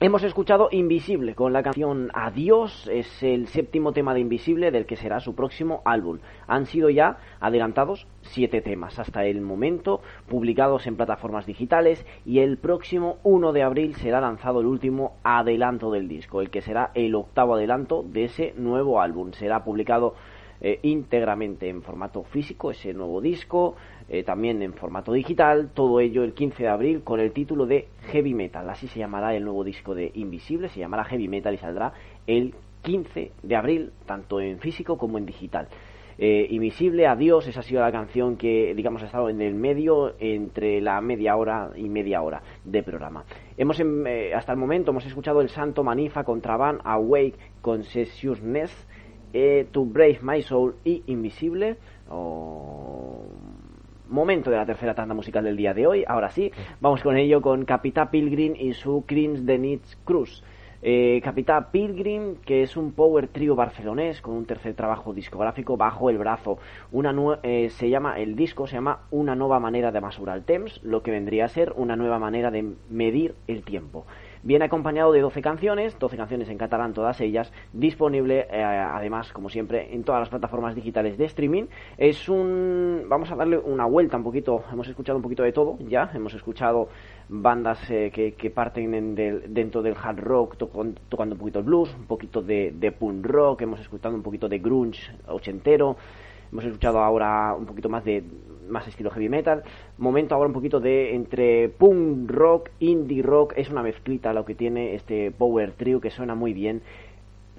Hemos 0.00 0.22
escuchado 0.22 0.68
Invisible 0.70 1.34
con 1.34 1.52
la 1.52 1.64
canción 1.64 2.12
Adiós, 2.14 2.88
es 2.88 3.20
el 3.20 3.48
séptimo 3.48 3.90
tema 3.90 4.14
de 4.14 4.20
Invisible 4.20 4.70
del 4.70 4.86
que 4.86 4.94
será 4.94 5.18
su 5.18 5.34
próximo 5.34 5.82
álbum. 5.84 6.20
Han 6.46 6.66
sido 6.66 6.88
ya 6.88 7.18
adelantados 7.40 8.06
siete 8.20 8.60
temas 8.60 9.00
hasta 9.00 9.24
el 9.24 9.40
momento, 9.40 10.00
publicados 10.28 10.86
en 10.86 10.94
plataformas 10.94 11.46
digitales 11.46 12.06
y 12.24 12.38
el 12.38 12.58
próximo 12.58 13.16
1 13.24 13.52
de 13.52 13.64
abril 13.64 13.96
será 13.96 14.20
lanzado 14.20 14.60
el 14.60 14.66
último 14.66 15.16
adelanto 15.24 15.90
del 15.90 16.06
disco, 16.06 16.42
el 16.42 16.50
que 16.50 16.60
será 16.60 16.92
el 16.94 17.16
octavo 17.16 17.56
adelanto 17.56 18.04
de 18.04 18.26
ese 18.26 18.54
nuevo 18.56 19.00
álbum. 19.00 19.32
Será 19.32 19.64
publicado 19.64 20.14
eh, 20.60 20.80
íntegramente 20.82 21.68
en 21.68 21.82
formato 21.82 22.24
físico 22.24 22.72
ese 22.72 22.92
nuevo 22.92 23.20
disco, 23.20 23.76
eh, 24.08 24.22
también 24.22 24.62
en 24.62 24.72
formato 24.72 25.12
digital, 25.12 25.70
todo 25.74 26.00
ello 26.00 26.24
el 26.24 26.32
15 26.32 26.62
de 26.62 26.68
abril 26.68 27.02
con 27.02 27.20
el 27.20 27.32
título 27.32 27.66
de 27.66 27.88
Heavy 28.10 28.34
Metal. 28.34 28.68
Así 28.70 28.88
se 28.88 28.98
llamará 28.98 29.34
el 29.34 29.44
nuevo 29.44 29.64
disco 29.64 29.94
de 29.94 30.10
Invisible, 30.14 30.68
se 30.68 30.80
llamará 30.80 31.04
Heavy 31.04 31.28
Metal 31.28 31.52
y 31.52 31.58
saldrá 31.58 31.92
el 32.26 32.54
15 32.82 33.32
de 33.42 33.56
abril, 33.56 33.92
tanto 34.06 34.40
en 34.40 34.58
físico 34.60 34.96
como 34.96 35.18
en 35.18 35.26
digital. 35.26 35.68
Eh, 36.20 36.48
Invisible, 36.50 37.06
Adiós, 37.06 37.46
esa 37.46 37.60
ha 37.60 37.62
sido 37.62 37.80
la 37.80 37.92
canción 37.92 38.36
que, 38.36 38.74
digamos, 38.74 39.02
ha 39.02 39.06
estado 39.06 39.28
en 39.28 39.40
el 39.40 39.54
medio 39.54 40.14
entre 40.18 40.80
la 40.80 41.00
media 41.00 41.36
hora 41.36 41.70
y 41.76 41.88
media 41.88 42.22
hora 42.22 42.42
de 42.64 42.82
programa. 42.82 43.24
Hemos, 43.56 43.78
eh, 43.80 44.32
hasta 44.34 44.50
el 44.50 44.58
momento, 44.58 44.90
hemos 44.90 45.06
escuchado 45.06 45.40
el 45.40 45.48
Santo 45.48 45.84
Manifa, 45.84 46.24
Contraband, 46.24 46.80
Awake, 46.82 47.34
Consciousness, 47.60 48.72
eh, 49.32 49.68
To 49.70 49.84
Brave 49.84 50.18
My 50.22 50.42
Soul 50.42 50.74
y 50.84 51.04
Invisible. 51.06 51.76
Momento 54.08 54.50
de 54.50 54.56
la 54.56 54.66
tercera 54.66 54.94
tanda 54.94 55.14
musical 55.14 55.44
del 55.44 55.56
día 55.56 55.74
de 55.74 55.86
hoy. 55.86 56.04
Ahora 56.06 56.30
sí, 56.30 56.50
vamos 56.80 57.02
con 57.02 57.16
ello 57.16 57.40
con 57.40 57.64
Capitá 57.64 58.10
Pilgrim 58.10 58.54
y 58.56 58.72
su 58.72 59.04
Crims 59.06 59.46
de 59.46 59.58
Nitz 59.58 59.96
Cruz. 60.04 60.42
Eh, 60.80 61.20
Capitá 61.24 61.72
Pilgrim, 61.72 62.36
que 62.36 62.62
es 62.62 62.76
un 62.76 62.92
power 62.92 63.26
trio 63.26 63.56
barcelonés 63.56 64.20
con 64.20 64.34
un 64.34 64.46
tercer 64.46 64.74
trabajo 64.74 65.12
discográfico 65.12 65.76
bajo 65.76 66.08
el 66.08 66.18
brazo. 66.18 66.58
Una 66.92 67.12
eh, 67.42 67.68
se 67.70 67.90
llama 67.90 68.20
el 68.20 68.36
disco 68.36 68.66
se 68.68 68.74
llama 68.74 69.00
Una 69.10 69.34
nueva 69.34 69.58
manera 69.58 69.90
de 69.90 70.00
mesurar 70.00 70.38
el 70.38 70.44
temps, 70.44 70.80
lo 70.84 71.02
que 71.02 71.10
vendría 71.10 71.46
a 71.46 71.48
ser 71.48 71.72
una 71.76 71.96
nueva 71.96 72.20
manera 72.20 72.52
de 72.52 72.74
medir 72.88 73.34
el 73.48 73.64
tiempo. 73.64 74.06
Viene 74.42 74.64
acompañado 74.64 75.12
de 75.12 75.20
12 75.20 75.42
canciones, 75.42 75.98
12 75.98 76.16
canciones 76.16 76.48
en 76.48 76.58
catalán 76.58 76.92
todas 76.92 77.20
ellas, 77.20 77.52
disponible 77.72 78.46
eh, 78.50 78.62
además, 78.62 79.32
como 79.32 79.48
siempre, 79.48 79.94
en 79.94 80.04
todas 80.04 80.20
las 80.20 80.28
plataformas 80.28 80.74
digitales 80.74 81.18
de 81.18 81.24
streaming. 81.24 81.64
Es 81.96 82.28
un... 82.28 83.04
vamos 83.08 83.30
a 83.30 83.36
darle 83.36 83.58
una 83.58 83.86
vuelta 83.86 84.16
un 84.16 84.24
poquito, 84.24 84.64
hemos 84.72 84.88
escuchado 84.88 85.16
un 85.16 85.22
poquito 85.22 85.42
de 85.42 85.52
todo 85.52 85.78
ya, 85.80 86.10
hemos 86.14 86.34
escuchado 86.34 86.88
bandas 87.28 87.78
eh, 87.90 88.10
que, 88.10 88.50
parten 88.50 88.94
en 88.94 89.14
del, 89.14 89.52
dentro 89.52 89.82
del 89.82 89.94
hard 90.00 90.20
rock 90.20 90.56
tocando, 90.56 91.00
tocando 91.08 91.34
un 91.34 91.38
poquito 91.38 91.58
el 91.58 91.64
blues, 91.64 91.94
un 91.94 92.06
poquito 92.06 92.42
de, 92.42 92.72
de 92.74 92.92
punk 92.92 93.26
rock, 93.26 93.62
hemos 93.62 93.80
escuchado 93.80 94.14
un 94.14 94.22
poquito 94.22 94.48
de 94.48 94.58
grunge 94.58 95.12
ochentero, 95.26 95.96
hemos 96.52 96.64
escuchado 96.64 97.00
ahora 97.00 97.54
un 97.54 97.66
poquito 97.66 97.88
más 97.88 98.04
de 98.04 98.22
más 98.68 98.86
estilo 98.86 99.10
heavy 99.10 99.28
metal. 99.28 99.62
Momento 99.96 100.34
ahora 100.34 100.48
un 100.48 100.52
poquito 100.54 100.80
de 100.80 101.14
entre 101.14 101.68
punk 101.68 102.30
rock, 102.30 102.70
indie 102.80 103.22
rock. 103.22 103.54
Es 103.56 103.70
una 103.70 103.82
mezclita 103.82 104.32
lo 104.32 104.44
que 104.44 104.54
tiene 104.54 104.94
este 104.94 105.30
power 105.30 105.72
trio 105.72 106.00
que 106.00 106.10
suena 106.10 106.34
muy 106.34 106.52
bien. 106.52 106.82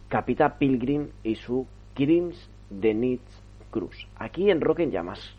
Capita 0.07 0.57
Pilgrim 0.57 1.09
y 1.23 1.35
su 1.35 1.67
Crims 1.93 2.49
de 2.69 2.93
Nitz 2.93 3.43
Cruz. 3.71 4.07
Aquí 4.17 4.49
en 4.49 4.61
Rock 4.61 4.79
en 4.79 4.91
Llamas. 4.91 5.38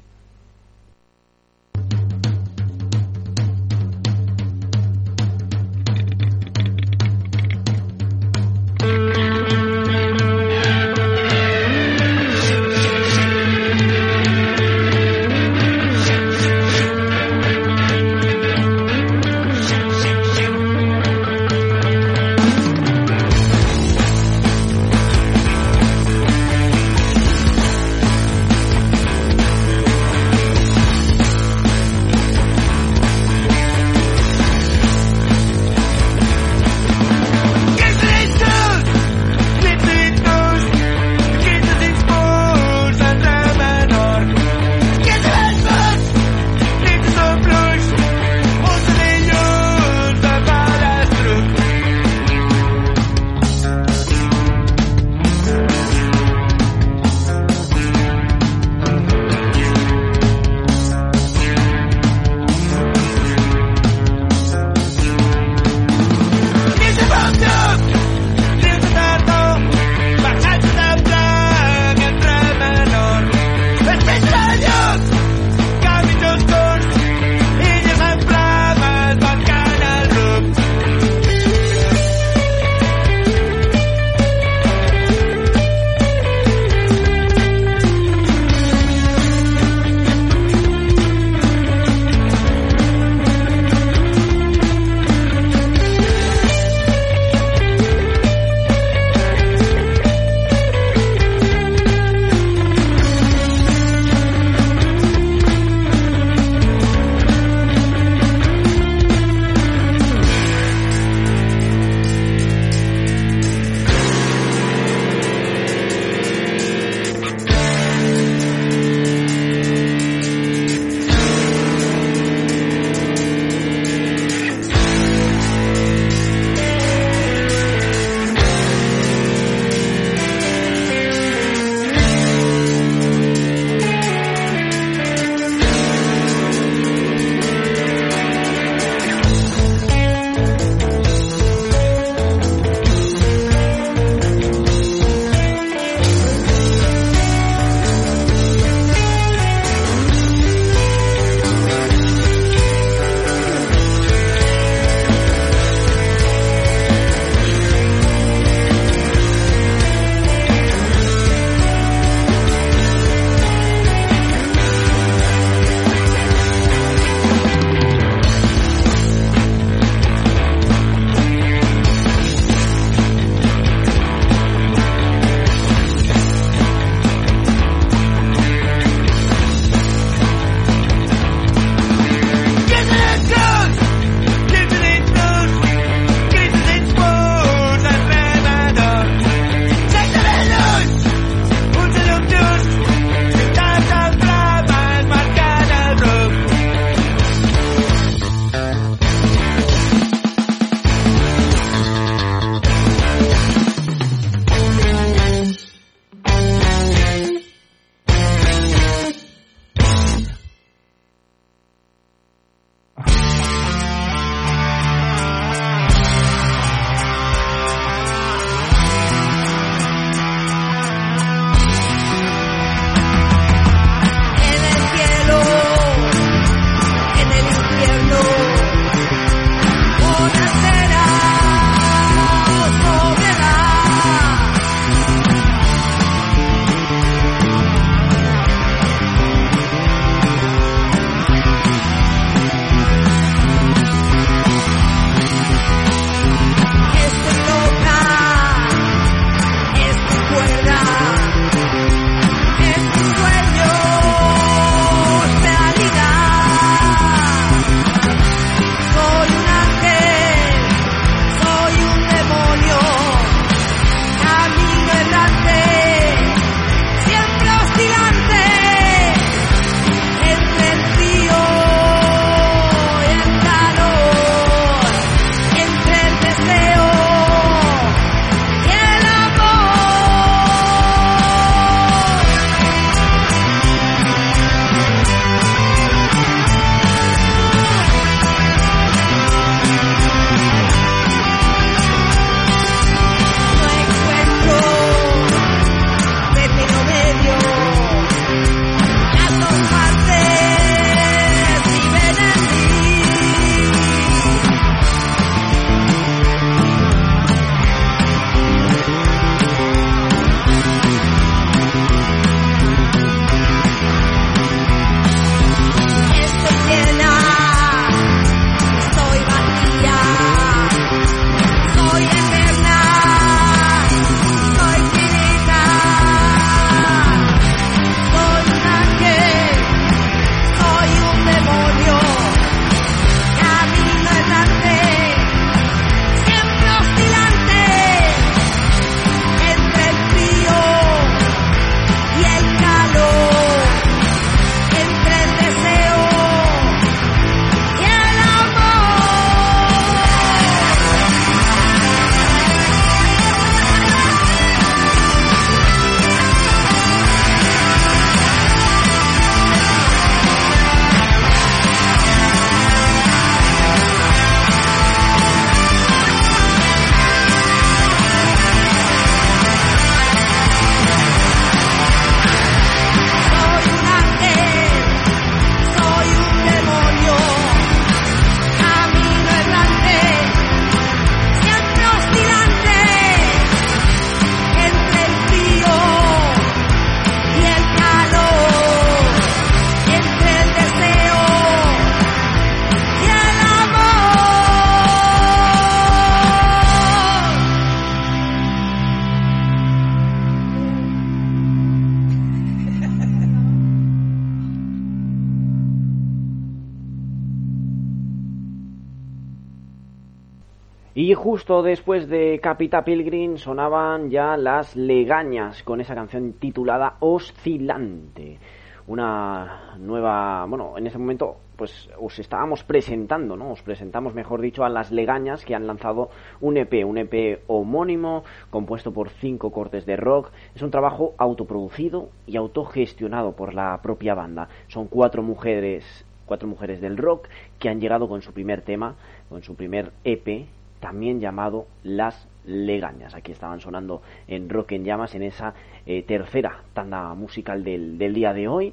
Y 411.03 411.15
justo 411.15 411.63
después 411.63 412.11
de 412.11 412.41
Capita 412.43 412.85
Pilgrim 412.85 413.39
sonaban 413.39 414.11
ya 414.11 414.37
las 414.37 414.77
legañas 414.77 415.63
con 415.63 415.81
esa 415.81 415.95
canción 415.95 416.35
titulada 416.35 416.97
Oscilante. 417.01 418.39
Una 418.87 419.77
nueva, 419.79 420.45
bueno, 420.45 420.77
en 420.77 420.87
ese 420.87 420.99
momento 420.99 421.39
pues 421.57 421.89
os 421.99 422.19
estábamos 422.19 422.65
presentando, 422.65 423.35
¿no? 423.35 423.53
Os 423.53 423.63
presentamos, 423.63 424.13
mejor 424.13 424.43
dicho, 424.43 424.63
a 424.63 424.69
las 424.69 424.93
legañas 424.93 425.43
que 425.47 425.55
han 425.55 425.67
lanzado 425.67 426.11
un 426.43 426.59
EP, 426.59 426.85
un 426.85 426.99
EP 426.99 427.45
homónimo, 427.47 428.23
compuesto 428.51 428.93
por 428.93 429.09
cinco 429.09 429.53
cortes 429.53 429.87
de 429.87 429.97
rock. 429.97 430.31
Es 430.55 430.61
un 430.61 430.71
trabajo 430.71 431.15
autoproducido 431.17 432.11
y 432.27 432.37
autogestionado 432.37 433.33
por 433.33 433.55
la 433.55 433.81
propia 433.81 434.15
banda. 434.15 434.51
Son 434.69 434.87
cuatro 434.87 435.23
mujeres, 435.23 436.05
cuatro 436.27 436.47
mujeres 436.47 436.83
del 436.83 436.99
rock 436.99 437.27
que 437.59 437.71
han 437.71 437.81
llegado 437.81 438.07
con 438.07 438.21
su 438.21 438.35
primer 438.35 438.61
tema, 438.61 438.97
con 439.31 439.43
su 439.43 439.55
primer 439.55 439.93
EP, 440.05 440.47
también 440.81 441.21
llamado 441.21 441.67
Las 441.83 442.29
Legañas. 442.45 443.15
Aquí 443.15 443.33
estaban 443.33 443.61
sonando 443.61 444.03
en 444.27 444.49
Rock 444.49 444.73
en 444.73 444.85
Llamas 444.85 445.15
en 445.15 445.23
esa 445.23 445.55
eh, 445.87 446.03
tercera 446.03 446.63
tanda 446.73 447.15
musical 447.15 447.63
del, 447.63 447.99
del 447.99 448.15
día 448.15 448.33
de 448.33 448.49
hoy. 448.49 448.73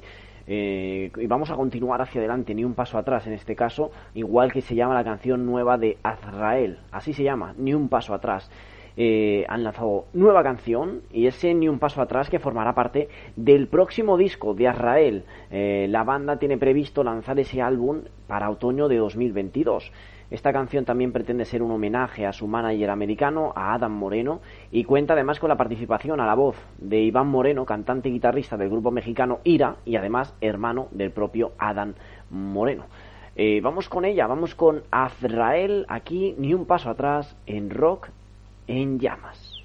Eh, 0.50 1.12
y 1.14 1.26
vamos 1.26 1.50
a 1.50 1.56
continuar 1.56 2.00
hacia 2.00 2.22
adelante, 2.22 2.54
ni 2.54 2.64
un 2.64 2.72
paso 2.72 2.96
atrás 2.96 3.26
en 3.26 3.34
este 3.34 3.54
caso, 3.54 3.90
igual 4.14 4.50
que 4.50 4.62
se 4.62 4.74
llama 4.74 4.94
la 4.94 5.04
canción 5.04 5.44
nueva 5.44 5.76
de 5.76 5.98
Azrael, 6.02 6.78
así 6.90 7.12
se 7.12 7.22
llama, 7.22 7.54
ni 7.58 7.74
un 7.74 7.90
paso 7.90 8.14
atrás. 8.14 8.50
Eh, 9.00 9.44
han 9.48 9.62
lanzado 9.62 10.06
nueva 10.12 10.42
canción 10.42 11.02
y 11.12 11.28
ese 11.28 11.54
ni 11.54 11.68
un 11.68 11.78
paso 11.78 12.02
atrás 12.02 12.28
que 12.30 12.40
formará 12.40 12.74
parte 12.74 13.08
del 13.36 13.68
próximo 13.68 14.16
disco 14.16 14.54
de 14.54 14.66
Azrael. 14.66 15.24
Eh, 15.52 15.86
la 15.88 16.02
banda 16.02 16.38
tiene 16.38 16.58
previsto 16.58 17.04
lanzar 17.04 17.38
ese 17.38 17.62
álbum 17.62 18.00
para 18.26 18.50
otoño 18.50 18.88
de 18.88 18.96
2022. 18.96 19.92
Esta 20.30 20.52
canción 20.52 20.84
también 20.84 21.12
pretende 21.12 21.46
ser 21.46 21.62
un 21.62 21.70
homenaje 21.70 22.26
a 22.26 22.34
su 22.34 22.46
manager 22.46 22.90
americano, 22.90 23.52
a 23.56 23.72
Adam 23.72 23.92
Moreno, 23.92 24.40
y 24.70 24.84
cuenta 24.84 25.14
además 25.14 25.40
con 25.40 25.48
la 25.48 25.56
participación 25.56 26.20
a 26.20 26.26
la 26.26 26.34
voz 26.34 26.56
de 26.76 27.00
Iván 27.00 27.28
Moreno, 27.28 27.64
cantante 27.64 28.10
y 28.10 28.12
guitarrista 28.12 28.58
del 28.58 28.68
grupo 28.68 28.90
mexicano 28.90 29.38
Ira, 29.44 29.76
y 29.86 29.96
además 29.96 30.34
hermano 30.42 30.88
del 30.90 31.12
propio 31.12 31.52
Adam 31.58 31.94
Moreno. 32.28 32.84
Eh, 33.36 33.60
vamos 33.62 33.88
con 33.88 34.04
ella, 34.04 34.26
vamos 34.26 34.54
con 34.54 34.82
Azrael, 34.90 35.86
aquí 35.88 36.34
ni 36.36 36.52
un 36.52 36.66
paso 36.66 36.90
atrás 36.90 37.34
en 37.46 37.70
rock 37.70 38.10
en 38.66 38.98
llamas. 38.98 39.62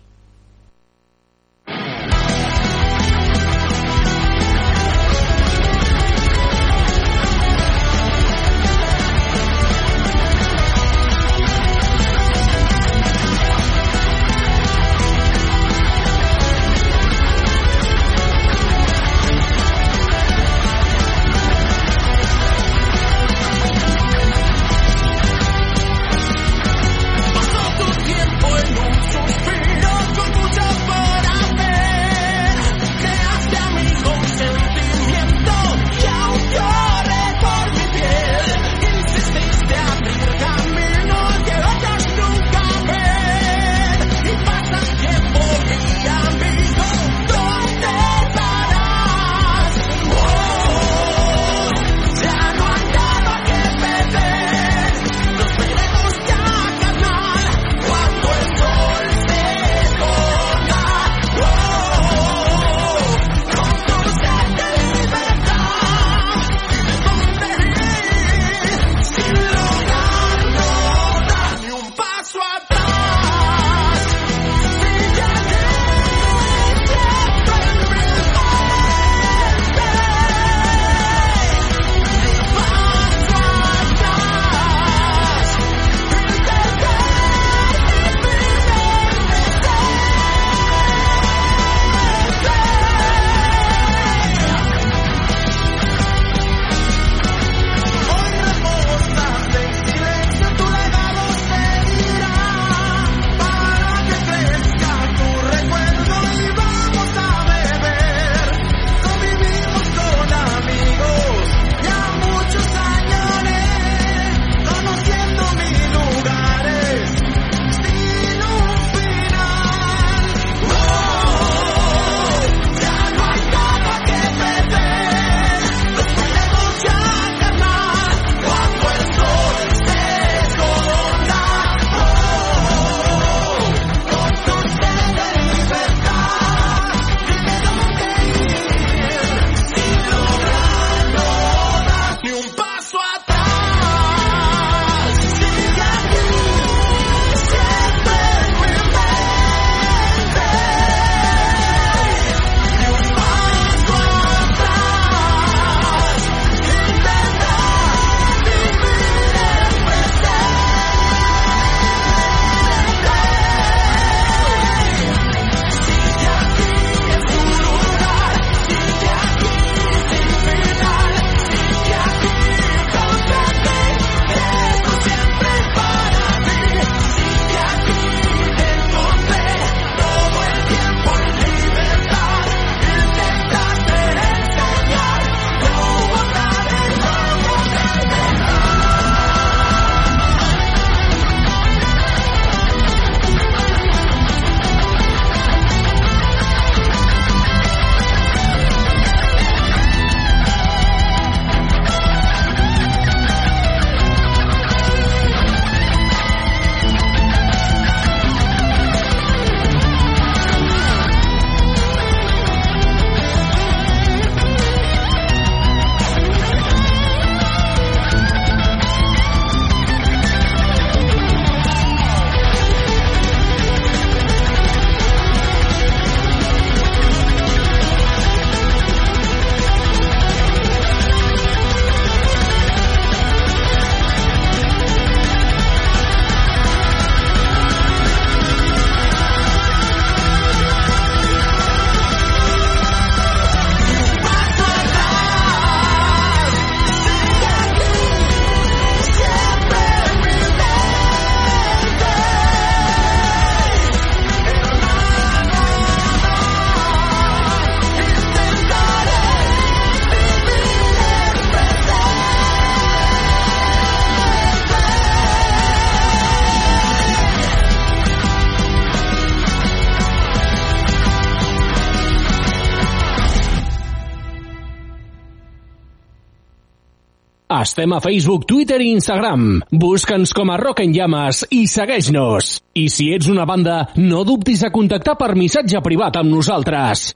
Estem 277.74 277.94
a 277.94 278.00
Facebook, 278.00 278.44
Twitter 278.46 278.78
i 278.86 278.92
Instagram. 278.94 279.64
Busca'ns 279.82 280.30
com 280.38 280.52
a 280.54 280.60
Rock 280.62 280.84
en 280.84 280.92
Llames 280.94 281.40
i 281.58 281.64
segueix-nos. 281.66 282.52
I 282.78 282.84
si 282.94 283.08
ets 283.16 283.32
una 283.34 283.48
banda, 283.50 283.80
no 283.98 284.22
dubtis 284.30 284.62
a 284.62 284.70
contactar 284.70 285.18
per 285.18 285.32
missatge 285.34 285.82
privat 285.82 286.22
amb 286.22 286.30
nosaltres. 286.36 287.08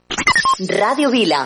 Ràdio 0.73 1.13
Vila. 1.13 1.45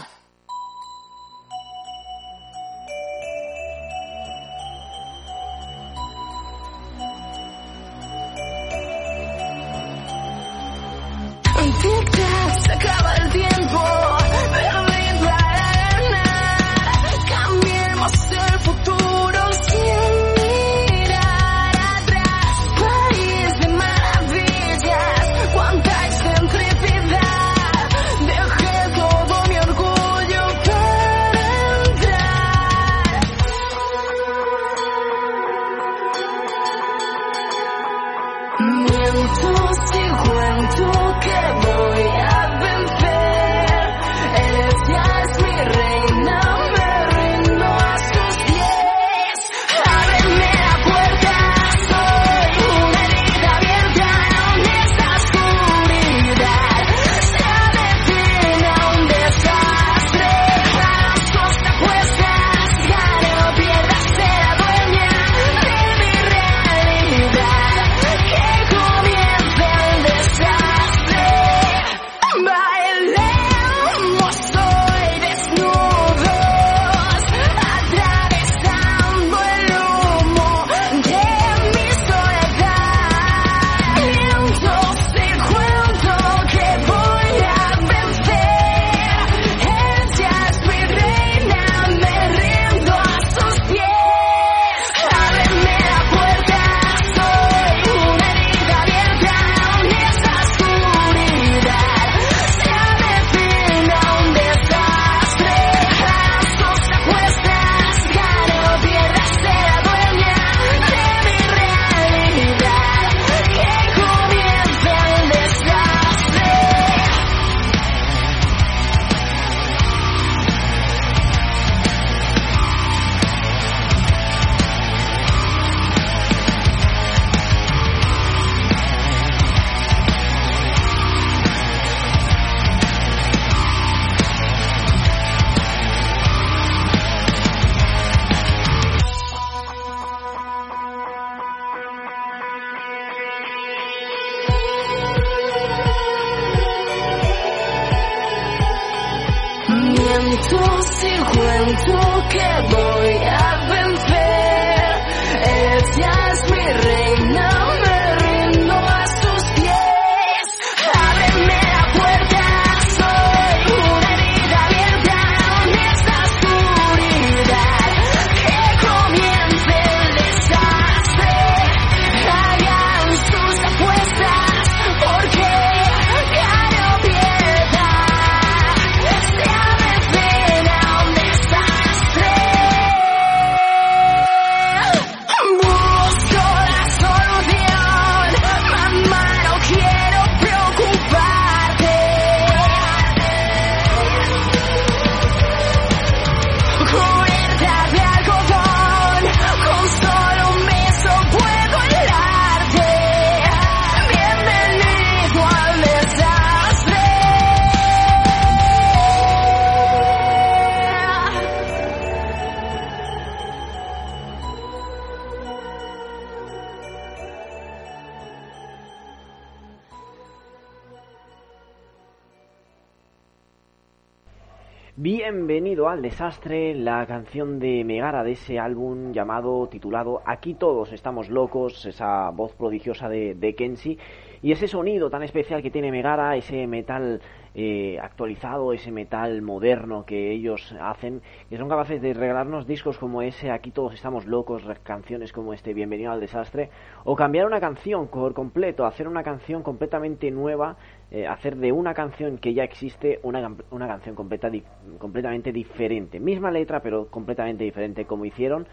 Al 225.88 226.02
desastre, 226.02 226.76
la 226.76 227.06
canción 227.08 227.60
de 227.60 227.84
Megara 227.84 228.24
de 228.24 228.34
ese 228.34 228.60
álbum 228.60 229.12
llamado, 229.14 229.68
titulado 229.68 230.22
Aquí 230.26 230.54
todos 230.54 230.94
estamos 230.94 231.30
locos, 231.30 231.86
esa 231.86 232.30
voz 232.30 232.54
prodigiosa 232.54 233.10
de, 233.10 233.36
de 233.36 233.56
Kenshi. 233.56 233.98
Y 234.44 234.52
ese 234.52 234.68
sonido 234.68 235.10
tan 235.10 235.24
especial 235.24 235.62
que 235.62 235.72
tiene 235.72 235.92
Megara, 235.92 236.36
ese 236.36 236.68
metal 236.68 237.22
eh, 237.54 238.00
actualizado, 238.02 238.72
ese 238.74 238.92
metal 238.92 239.42
moderno 239.42 240.06
que 240.06 240.32
ellos 240.32 240.74
hacen, 240.80 241.22
que 241.50 241.58
son 241.58 241.68
capaces 241.68 242.02
de 242.02 242.14
regalarnos 242.14 242.66
discos 242.66 242.98
como 242.98 243.22
ese 243.22 243.52
Aquí 243.52 243.72
todos 243.72 243.94
estamos 243.94 244.26
locos, 244.26 244.64
canciones 244.84 245.34
como 245.34 245.54
este 245.54 245.74
Bienvenido 245.74 246.12
al 246.12 246.22
desastre, 246.22 246.70
o 247.04 247.16
cambiar 247.16 247.46
una 247.46 247.60
canción 247.60 248.08
por 248.08 248.34
completo, 248.34 248.86
hacer 248.86 249.08
una 249.08 249.24
canción 249.24 249.64
completamente 249.64 250.32
nueva, 250.32 250.78
eh, 251.12 251.28
hacer 251.28 251.58
de 251.58 251.74
una 251.74 251.94
canción 251.94 252.38
que 252.38 252.54
ya 252.54 252.64
existe 252.64 253.20
una, 253.24 253.56
una 253.70 253.88
canción 253.88 254.16
completa, 254.16 254.50
completamente 254.98 255.52
diferente. 255.52 256.22
Misma 256.22 256.52
letra, 256.52 256.82
pero 256.82 257.08
completamente 257.08 257.66
diferente, 257.66 258.06
como 258.06 258.24
hicieron 258.24 258.66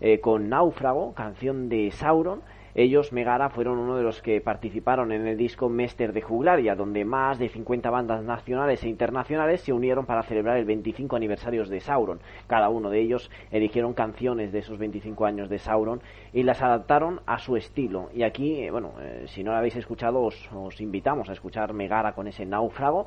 eh, 0.00 0.20
con 0.20 0.48
Náufrago, 0.48 1.12
canción 1.14 1.68
de 1.68 1.90
Sauron. 1.90 2.42
Ellos, 2.74 3.12
Megara, 3.12 3.50
fueron 3.50 3.78
uno 3.78 3.96
de 3.96 4.02
los 4.02 4.22
que 4.22 4.40
participaron 4.40 5.12
en 5.12 5.26
el 5.26 5.36
disco 5.36 5.68
Mester 5.68 6.12
de 6.12 6.22
Juglaria, 6.22 6.74
donde 6.74 7.04
más 7.04 7.38
de 7.38 7.48
50 7.48 7.90
bandas 7.90 8.22
nacionales 8.22 8.84
e 8.84 8.88
internacionales 8.88 9.60
se 9.60 9.72
unieron 9.72 10.06
para 10.06 10.22
celebrar 10.22 10.56
el 10.56 10.64
25 10.64 11.16
aniversario 11.16 11.60
de 11.64 11.80
Sauron. 11.80 12.20
Cada 12.46 12.68
uno 12.68 12.90
de 12.90 13.00
ellos 13.00 13.30
eligieron 13.50 13.92
canciones 13.92 14.52
de 14.52 14.60
esos 14.60 14.78
25 14.78 15.26
años 15.26 15.48
de 15.48 15.58
Sauron 15.58 16.00
y 16.32 16.42
las 16.42 16.62
adaptaron 16.62 17.20
a 17.26 17.38
su 17.38 17.56
estilo. 17.56 18.08
Y 18.14 18.22
aquí, 18.22 18.62
eh, 18.62 18.70
bueno, 18.70 18.94
eh, 19.00 19.24
si 19.26 19.42
no 19.42 19.52
lo 19.52 19.58
habéis 19.58 19.76
escuchado, 19.76 20.22
os, 20.22 20.48
os 20.54 20.80
invitamos 20.80 21.28
a 21.28 21.32
escuchar 21.32 21.72
Megara 21.72 22.12
con 22.12 22.26
ese 22.28 22.46
náufrago 22.46 23.06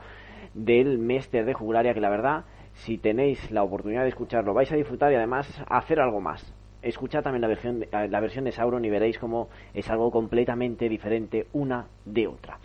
del 0.54 1.00
Mester 1.00 1.46
de 1.46 1.54
Juglaria, 1.54 1.94
que 1.94 2.02
la 2.02 2.10
verdad 2.10 2.46
Si 2.74 2.98
tenéis 2.98 3.52
la 3.52 3.62
oportunidad 3.62 4.02
de 4.02 4.10
escucharlo, 4.10 4.56
vais 4.56 4.72
a 4.72 4.76
disfrutar 4.76 5.12
y 5.12 5.16
además 5.16 5.48
hacer 5.70 6.00
algo 6.00 6.20
más. 6.20 6.63
Escuchad 6.84 7.24
también 7.24 7.42
la 7.42 7.48
versión, 7.48 7.86
la 7.92 8.20
versión 8.20 8.44
de 8.44 8.52
Sauron 8.52 8.84
y 8.84 8.90
veréis 8.90 9.18
cómo 9.18 9.50
es 9.74 9.90
algo 9.90 10.12
completamente 10.12 10.90
diferente 10.90 11.48
una 11.54 11.88
de 12.06 12.28
otra. 12.28 12.60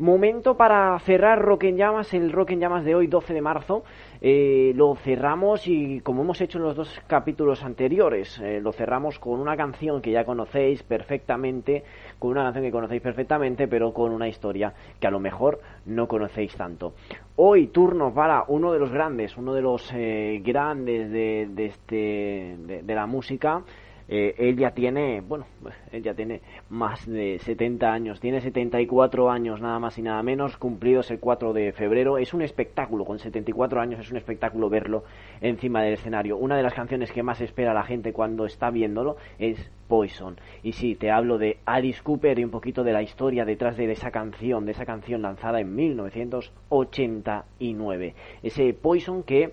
Momento 0.00 0.56
para 0.56 0.98
cerrar 1.00 1.42
Rock 1.42 1.64
en 1.64 1.76
Llamas, 1.76 2.14
el 2.14 2.32
Rock 2.32 2.52
en 2.52 2.60
Llamas 2.60 2.86
de 2.86 2.94
hoy, 2.94 3.06
12 3.06 3.34
de 3.34 3.42
marzo. 3.42 3.84
Eh, 4.22 4.72
lo 4.74 4.94
cerramos 4.96 5.68
y 5.68 6.00
como 6.00 6.22
hemos 6.22 6.40
hecho 6.40 6.56
en 6.56 6.64
los 6.64 6.74
dos 6.74 7.02
capítulos 7.06 7.62
anteriores, 7.62 8.40
eh, 8.40 8.62
lo 8.62 8.72
cerramos 8.72 9.18
con 9.18 9.38
una 9.38 9.58
canción 9.58 10.00
que 10.00 10.10
ya 10.10 10.24
conocéis 10.24 10.82
perfectamente, 10.84 11.84
con 12.18 12.30
una 12.30 12.44
canción 12.44 12.64
que 12.64 12.70
conocéis 12.70 13.02
perfectamente, 13.02 13.68
pero 13.68 13.92
con 13.92 14.12
una 14.12 14.26
historia 14.26 14.72
que 14.98 15.06
a 15.06 15.10
lo 15.10 15.20
mejor 15.20 15.60
no 15.84 16.08
conocéis 16.08 16.56
tanto. 16.56 16.94
Hoy 17.36 17.66
turno 17.66 18.14
para 18.14 18.44
uno 18.48 18.72
de 18.72 18.78
los 18.78 18.90
grandes, 18.90 19.36
uno 19.36 19.52
de 19.52 19.60
los 19.60 19.92
eh, 19.94 20.40
grandes 20.42 21.10
de, 21.10 21.46
de, 21.50 21.66
este, 21.66 22.56
de, 22.58 22.82
de 22.84 22.94
la 22.94 23.04
música. 23.04 23.64
Eh, 24.12 24.34
él 24.38 24.56
ya 24.56 24.72
tiene, 24.72 25.20
bueno, 25.20 25.46
él 25.92 26.02
ya 26.02 26.14
tiene 26.14 26.40
más 26.68 27.06
de 27.06 27.38
70 27.38 27.92
años, 27.92 28.18
tiene 28.18 28.40
74 28.40 29.30
años 29.30 29.60
nada 29.60 29.78
más 29.78 29.96
y 29.98 30.02
nada 30.02 30.20
menos, 30.24 30.56
cumplidos 30.56 31.12
el 31.12 31.20
4 31.20 31.52
de 31.52 31.70
febrero. 31.70 32.18
Es 32.18 32.34
un 32.34 32.42
espectáculo, 32.42 33.04
con 33.04 33.20
74 33.20 33.80
años 33.80 34.00
es 34.00 34.10
un 34.10 34.16
espectáculo 34.16 34.68
verlo 34.68 35.04
encima 35.40 35.80
del 35.82 35.92
escenario. 35.92 36.38
Una 36.38 36.56
de 36.56 36.64
las 36.64 36.74
canciones 36.74 37.12
que 37.12 37.22
más 37.22 37.40
espera 37.40 37.72
la 37.72 37.84
gente 37.84 38.12
cuando 38.12 38.46
está 38.46 38.70
viéndolo 38.70 39.14
es 39.38 39.70
Poison. 39.86 40.40
Y 40.64 40.72
sí, 40.72 40.96
te 40.96 41.12
hablo 41.12 41.38
de 41.38 41.58
Alice 41.64 42.02
Cooper 42.02 42.40
y 42.40 42.44
un 42.44 42.50
poquito 42.50 42.82
de 42.82 42.92
la 42.92 43.02
historia 43.02 43.44
detrás 43.44 43.76
de 43.76 43.92
esa 43.92 44.10
canción, 44.10 44.66
de 44.66 44.72
esa 44.72 44.86
canción 44.86 45.22
lanzada 45.22 45.60
en 45.60 45.72
1989. 45.76 48.14
Ese 48.42 48.74
Poison 48.74 49.22
que 49.22 49.52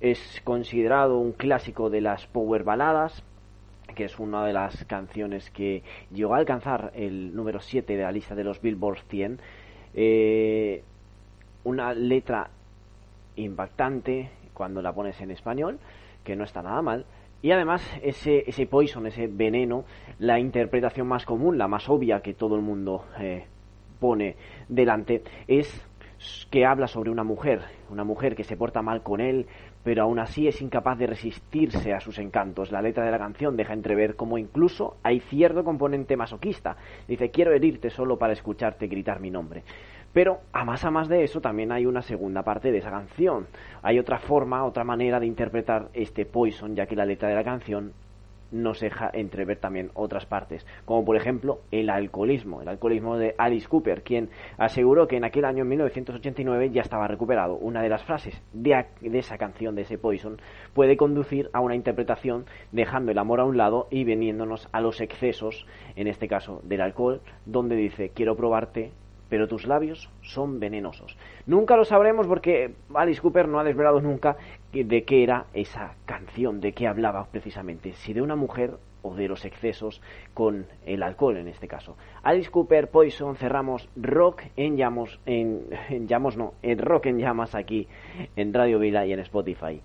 es 0.00 0.40
considerado 0.44 1.18
un 1.18 1.32
clásico 1.32 1.90
de 1.90 2.00
las 2.00 2.28
power 2.28 2.62
baladas, 2.62 3.24
que 3.94 4.04
es 4.04 4.18
una 4.18 4.44
de 4.44 4.52
las 4.52 4.84
canciones 4.84 5.50
que 5.50 5.82
llegó 6.10 6.34
a 6.34 6.38
alcanzar 6.38 6.92
el 6.94 7.34
número 7.34 7.60
7 7.60 7.96
de 7.96 8.02
la 8.02 8.12
lista 8.12 8.34
de 8.34 8.44
los 8.44 8.60
Billboard 8.60 9.00
100. 9.08 9.40
Eh, 9.94 10.82
una 11.64 11.92
letra 11.94 12.50
impactante 13.36 14.30
cuando 14.52 14.82
la 14.82 14.92
pones 14.92 15.20
en 15.20 15.30
español, 15.30 15.78
que 16.24 16.36
no 16.36 16.44
está 16.44 16.62
nada 16.62 16.82
mal. 16.82 17.06
Y 17.42 17.50
además 17.50 17.82
ese, 18.02 18.44
ese 18.48 18.66
poison, 18.66 19.06
ese 19.06 19.26
veneno, 19.26 19.84
la 20.18 20.38
interpretación 20.38 21.08
más 21.08 21.24
común, 21.24 21.58
la 21.58 21.66
más 21.66 21.88
obvia 21.88 22.20
que 22.20 22.34
todo 22.34 22.54
el 22.54 22.62
mundo 22.62 23.04
eh, 23.18 23.46
pone 23.98 24.36
delante, 24.68 25.22
es 25.48 25.84
que 26.50 26.64
habla 26.64 26.86
sobre 26.86 27.10
una 27.10 27.24
mujer, 27.24 27.62
una 27.90 28.04
mujer 28.04 28.36
que 28.36 28.44
se 28.44 28.56
porta 28.56 28.80
mal 28.80 29.02
con 29.02 29.20
él, 29.20 29.46
pero 29.84 30.02
aún 30.02 30.18
así 30.18 30.46
es 30.46 30.60
incapaz 30.62 30.98
de 30.98 31.06
resistirse 31.06 31.92
a 31.92 32.00
sus 32.00 32.18
encantos. 32.18 32.70
La 32.70 32.82
letra 32.82 33.04
de 33.04 33.10
la 33.10 33.18
canción 33.18 33.56
deja 33.56 33.72
entrever 33.72 34.16
cómo 34.16 34.38
incluso 34.38 34.96
hay 35.02 35.20
cierto 35.20 35.64
componente 35.64 36.16
masoquista. 36.16 36.76
Dice, 37.08 37.30
quiero 37.30 37.52
herirte 37.52 37.90
solo 37.90 38.18
para 38.18 38.32
escucharte 38.32 38.86
gritar 38.86 39.20
mi 39.20 39.30
nombre. 39.30 39.62
Pero 40.12 40.40
a 40.52 40.64
más 40.64 40.84
a 40.84 40.90
más 40.90 41.08
de 41.08 41.24
eso 41.24 41.40
también 41.40 41.72
hay 41.72 41.86
una 41.86 42.02
segunda 42.02 42.42
parte 42.42 42.70
de 42.70 42.78
esa 42.78 42.90
canción. 42.90 43.46
Hay 43.82 43.98
otra 43.98 44.18
forma, 44.18 44.64
otra 44.64 44.84
manera 44.84 45.18
de 45.18 45.26
interpretar 45.26 45.88
este 45.94 46.26
Poison, 46.26 46.76
ya 46.76 46.86
que 46.86 46.96
la 46.96 47.06
letra 47.06 47.28
de 47.28 47.34
la 47.34 47.44
canción 47.44 47.92
nos 48.52 48.80
deja 48.80 49.10
entrever 49.12 49.58
también 49.58 49.90
otras 49.94 50.26
partes, 50.26 50.64
como 50.84 51.04
por 51.04 51.16
ejemplo 51.16 51.60
el 51.70 51.90
alcoholismo, 51.90 52.62
el 52.62 52.68
alcoholismo 52.68 53.16
de 53.16 53.34
Alice 53.38 53.68
Cooper, 53.68 54.02
quien 54.02 54.30
aseguró 54.58 55.08
que 55.08 55.16
en 55.16 55.24
aquel 55.24 55.44
año 55.44 55.62
en 55.62 55.68
1989 55.70 56.70
ya 56.70 56.82
estaba 56.82 57.08
recuperado. 57.08 57.56
Una 57.56 57.82
de 57.82 57.88
las 57.88 58.04
frases 58.04 58.40
de, 58.52 58.84
de 59.00 59.18
esa 59.18 59.38
canción, 59.38 59.74
de 59.74 59.82
ese 59.82 59.98
Poison, 59.98 60.40
puede 60.74 60.96
conducir 60.96 61.50
a 61.52 61.60
una 61.60 61.74
interpretación 61.74 62.44
dejando 62.70 63.10
el 63.10 63.18
amor 63.18 63.40
a 63.40 63.44
un 63.44 63.56
lado 63.56 63.88
y 63.90 64.04
veniéndonos 64.04 64.68
a 64.72 64.80
los 64.80 65.00
excesos, 65.00 65.66
en 65.96 66.06
este 66.06 66.28
caso 66.28 66.60
del 66.64 66.82
alcohol, 66.82 67.20
donde 67.46 67.76
dice 67.76 68.10
quiero 68.14 68.36
probarte 68.36 68.92
pero 69.32 69.48
tus 69.48 69.66
labios 69.66 70.10
son 70.20 70.60
venenosos. 70.60 71.16
Nunca 71.46 71.74
lo 71.74 71.86
sabremos 71.86 72.26
porque 72.26 72.74
Alice 72.92 73.22
Cooper 73.22 73.48
no 73.48 73.58
ha 73.58 73.64
desvelado 73.64 73.98
nunca 74.02 74.36
de 74.72 75.04
qué 75.04 75.22
era 75.22 75.46
esa 75.52 75.96
canción, 76.06 76.60
de 76.60 76.72
qué 76.72 76.86
hablaba 76.86 77.26
precisamente, 77.30 77.92
si 77.92 78.12
de 78.12 78.22
una 78.22 78.36
mujer 78.36 78.78
o 79.02 79.14
de 79.14 79.28
los 79.28 79.44
excesos 79.44 80.00
con 80.32 80.66
el 80.86 81.02
alcohol 81.02 81.36
en 81.36 81.48
este 81.48 81.68
caso. 81.68 81.96
Alice 82.22 82.50
Cooper, 82.50 82.88
Poison, 82.88 83.36
cerramos 83.36 83.88
Rock 83.96 84.44
en 84.56 84.76
llamas, 84.76 85.18
en, 85.26 85.66
en 85.90 86.06
llamas 86.06 86.36
no, 86.36 86.54
en 86.62 86.78
Rock 86.78 87.06
en 87.06 87.18
llamas 87.18 87.54
aquí 87.54 87.88
en 88.36 88.54
Radio 88.54 88.78
Vila 88.78 89.04
y 89.06 89.12
en 89.12 89.20
Spotify. 89.20 89.80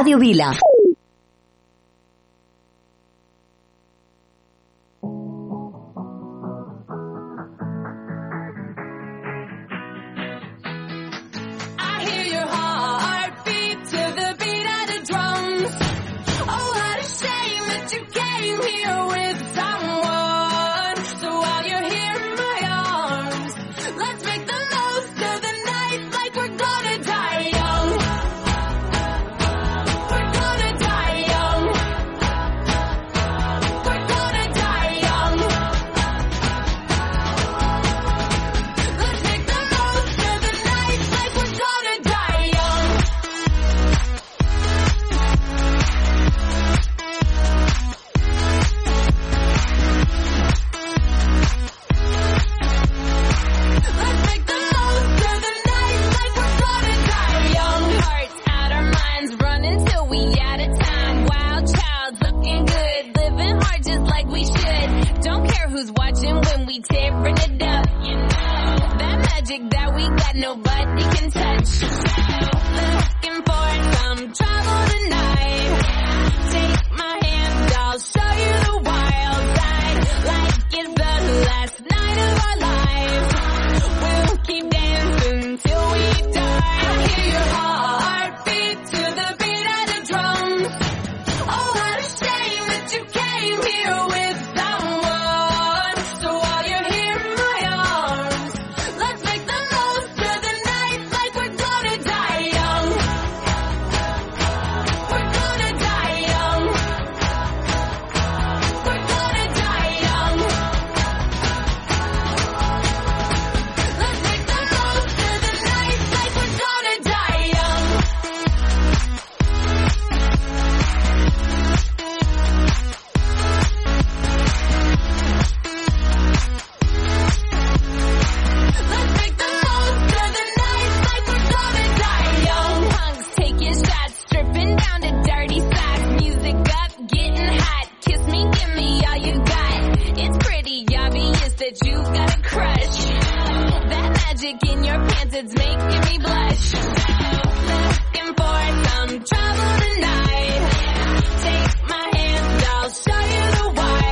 Radio 0.00 0.16
Vila. 0.16 0.69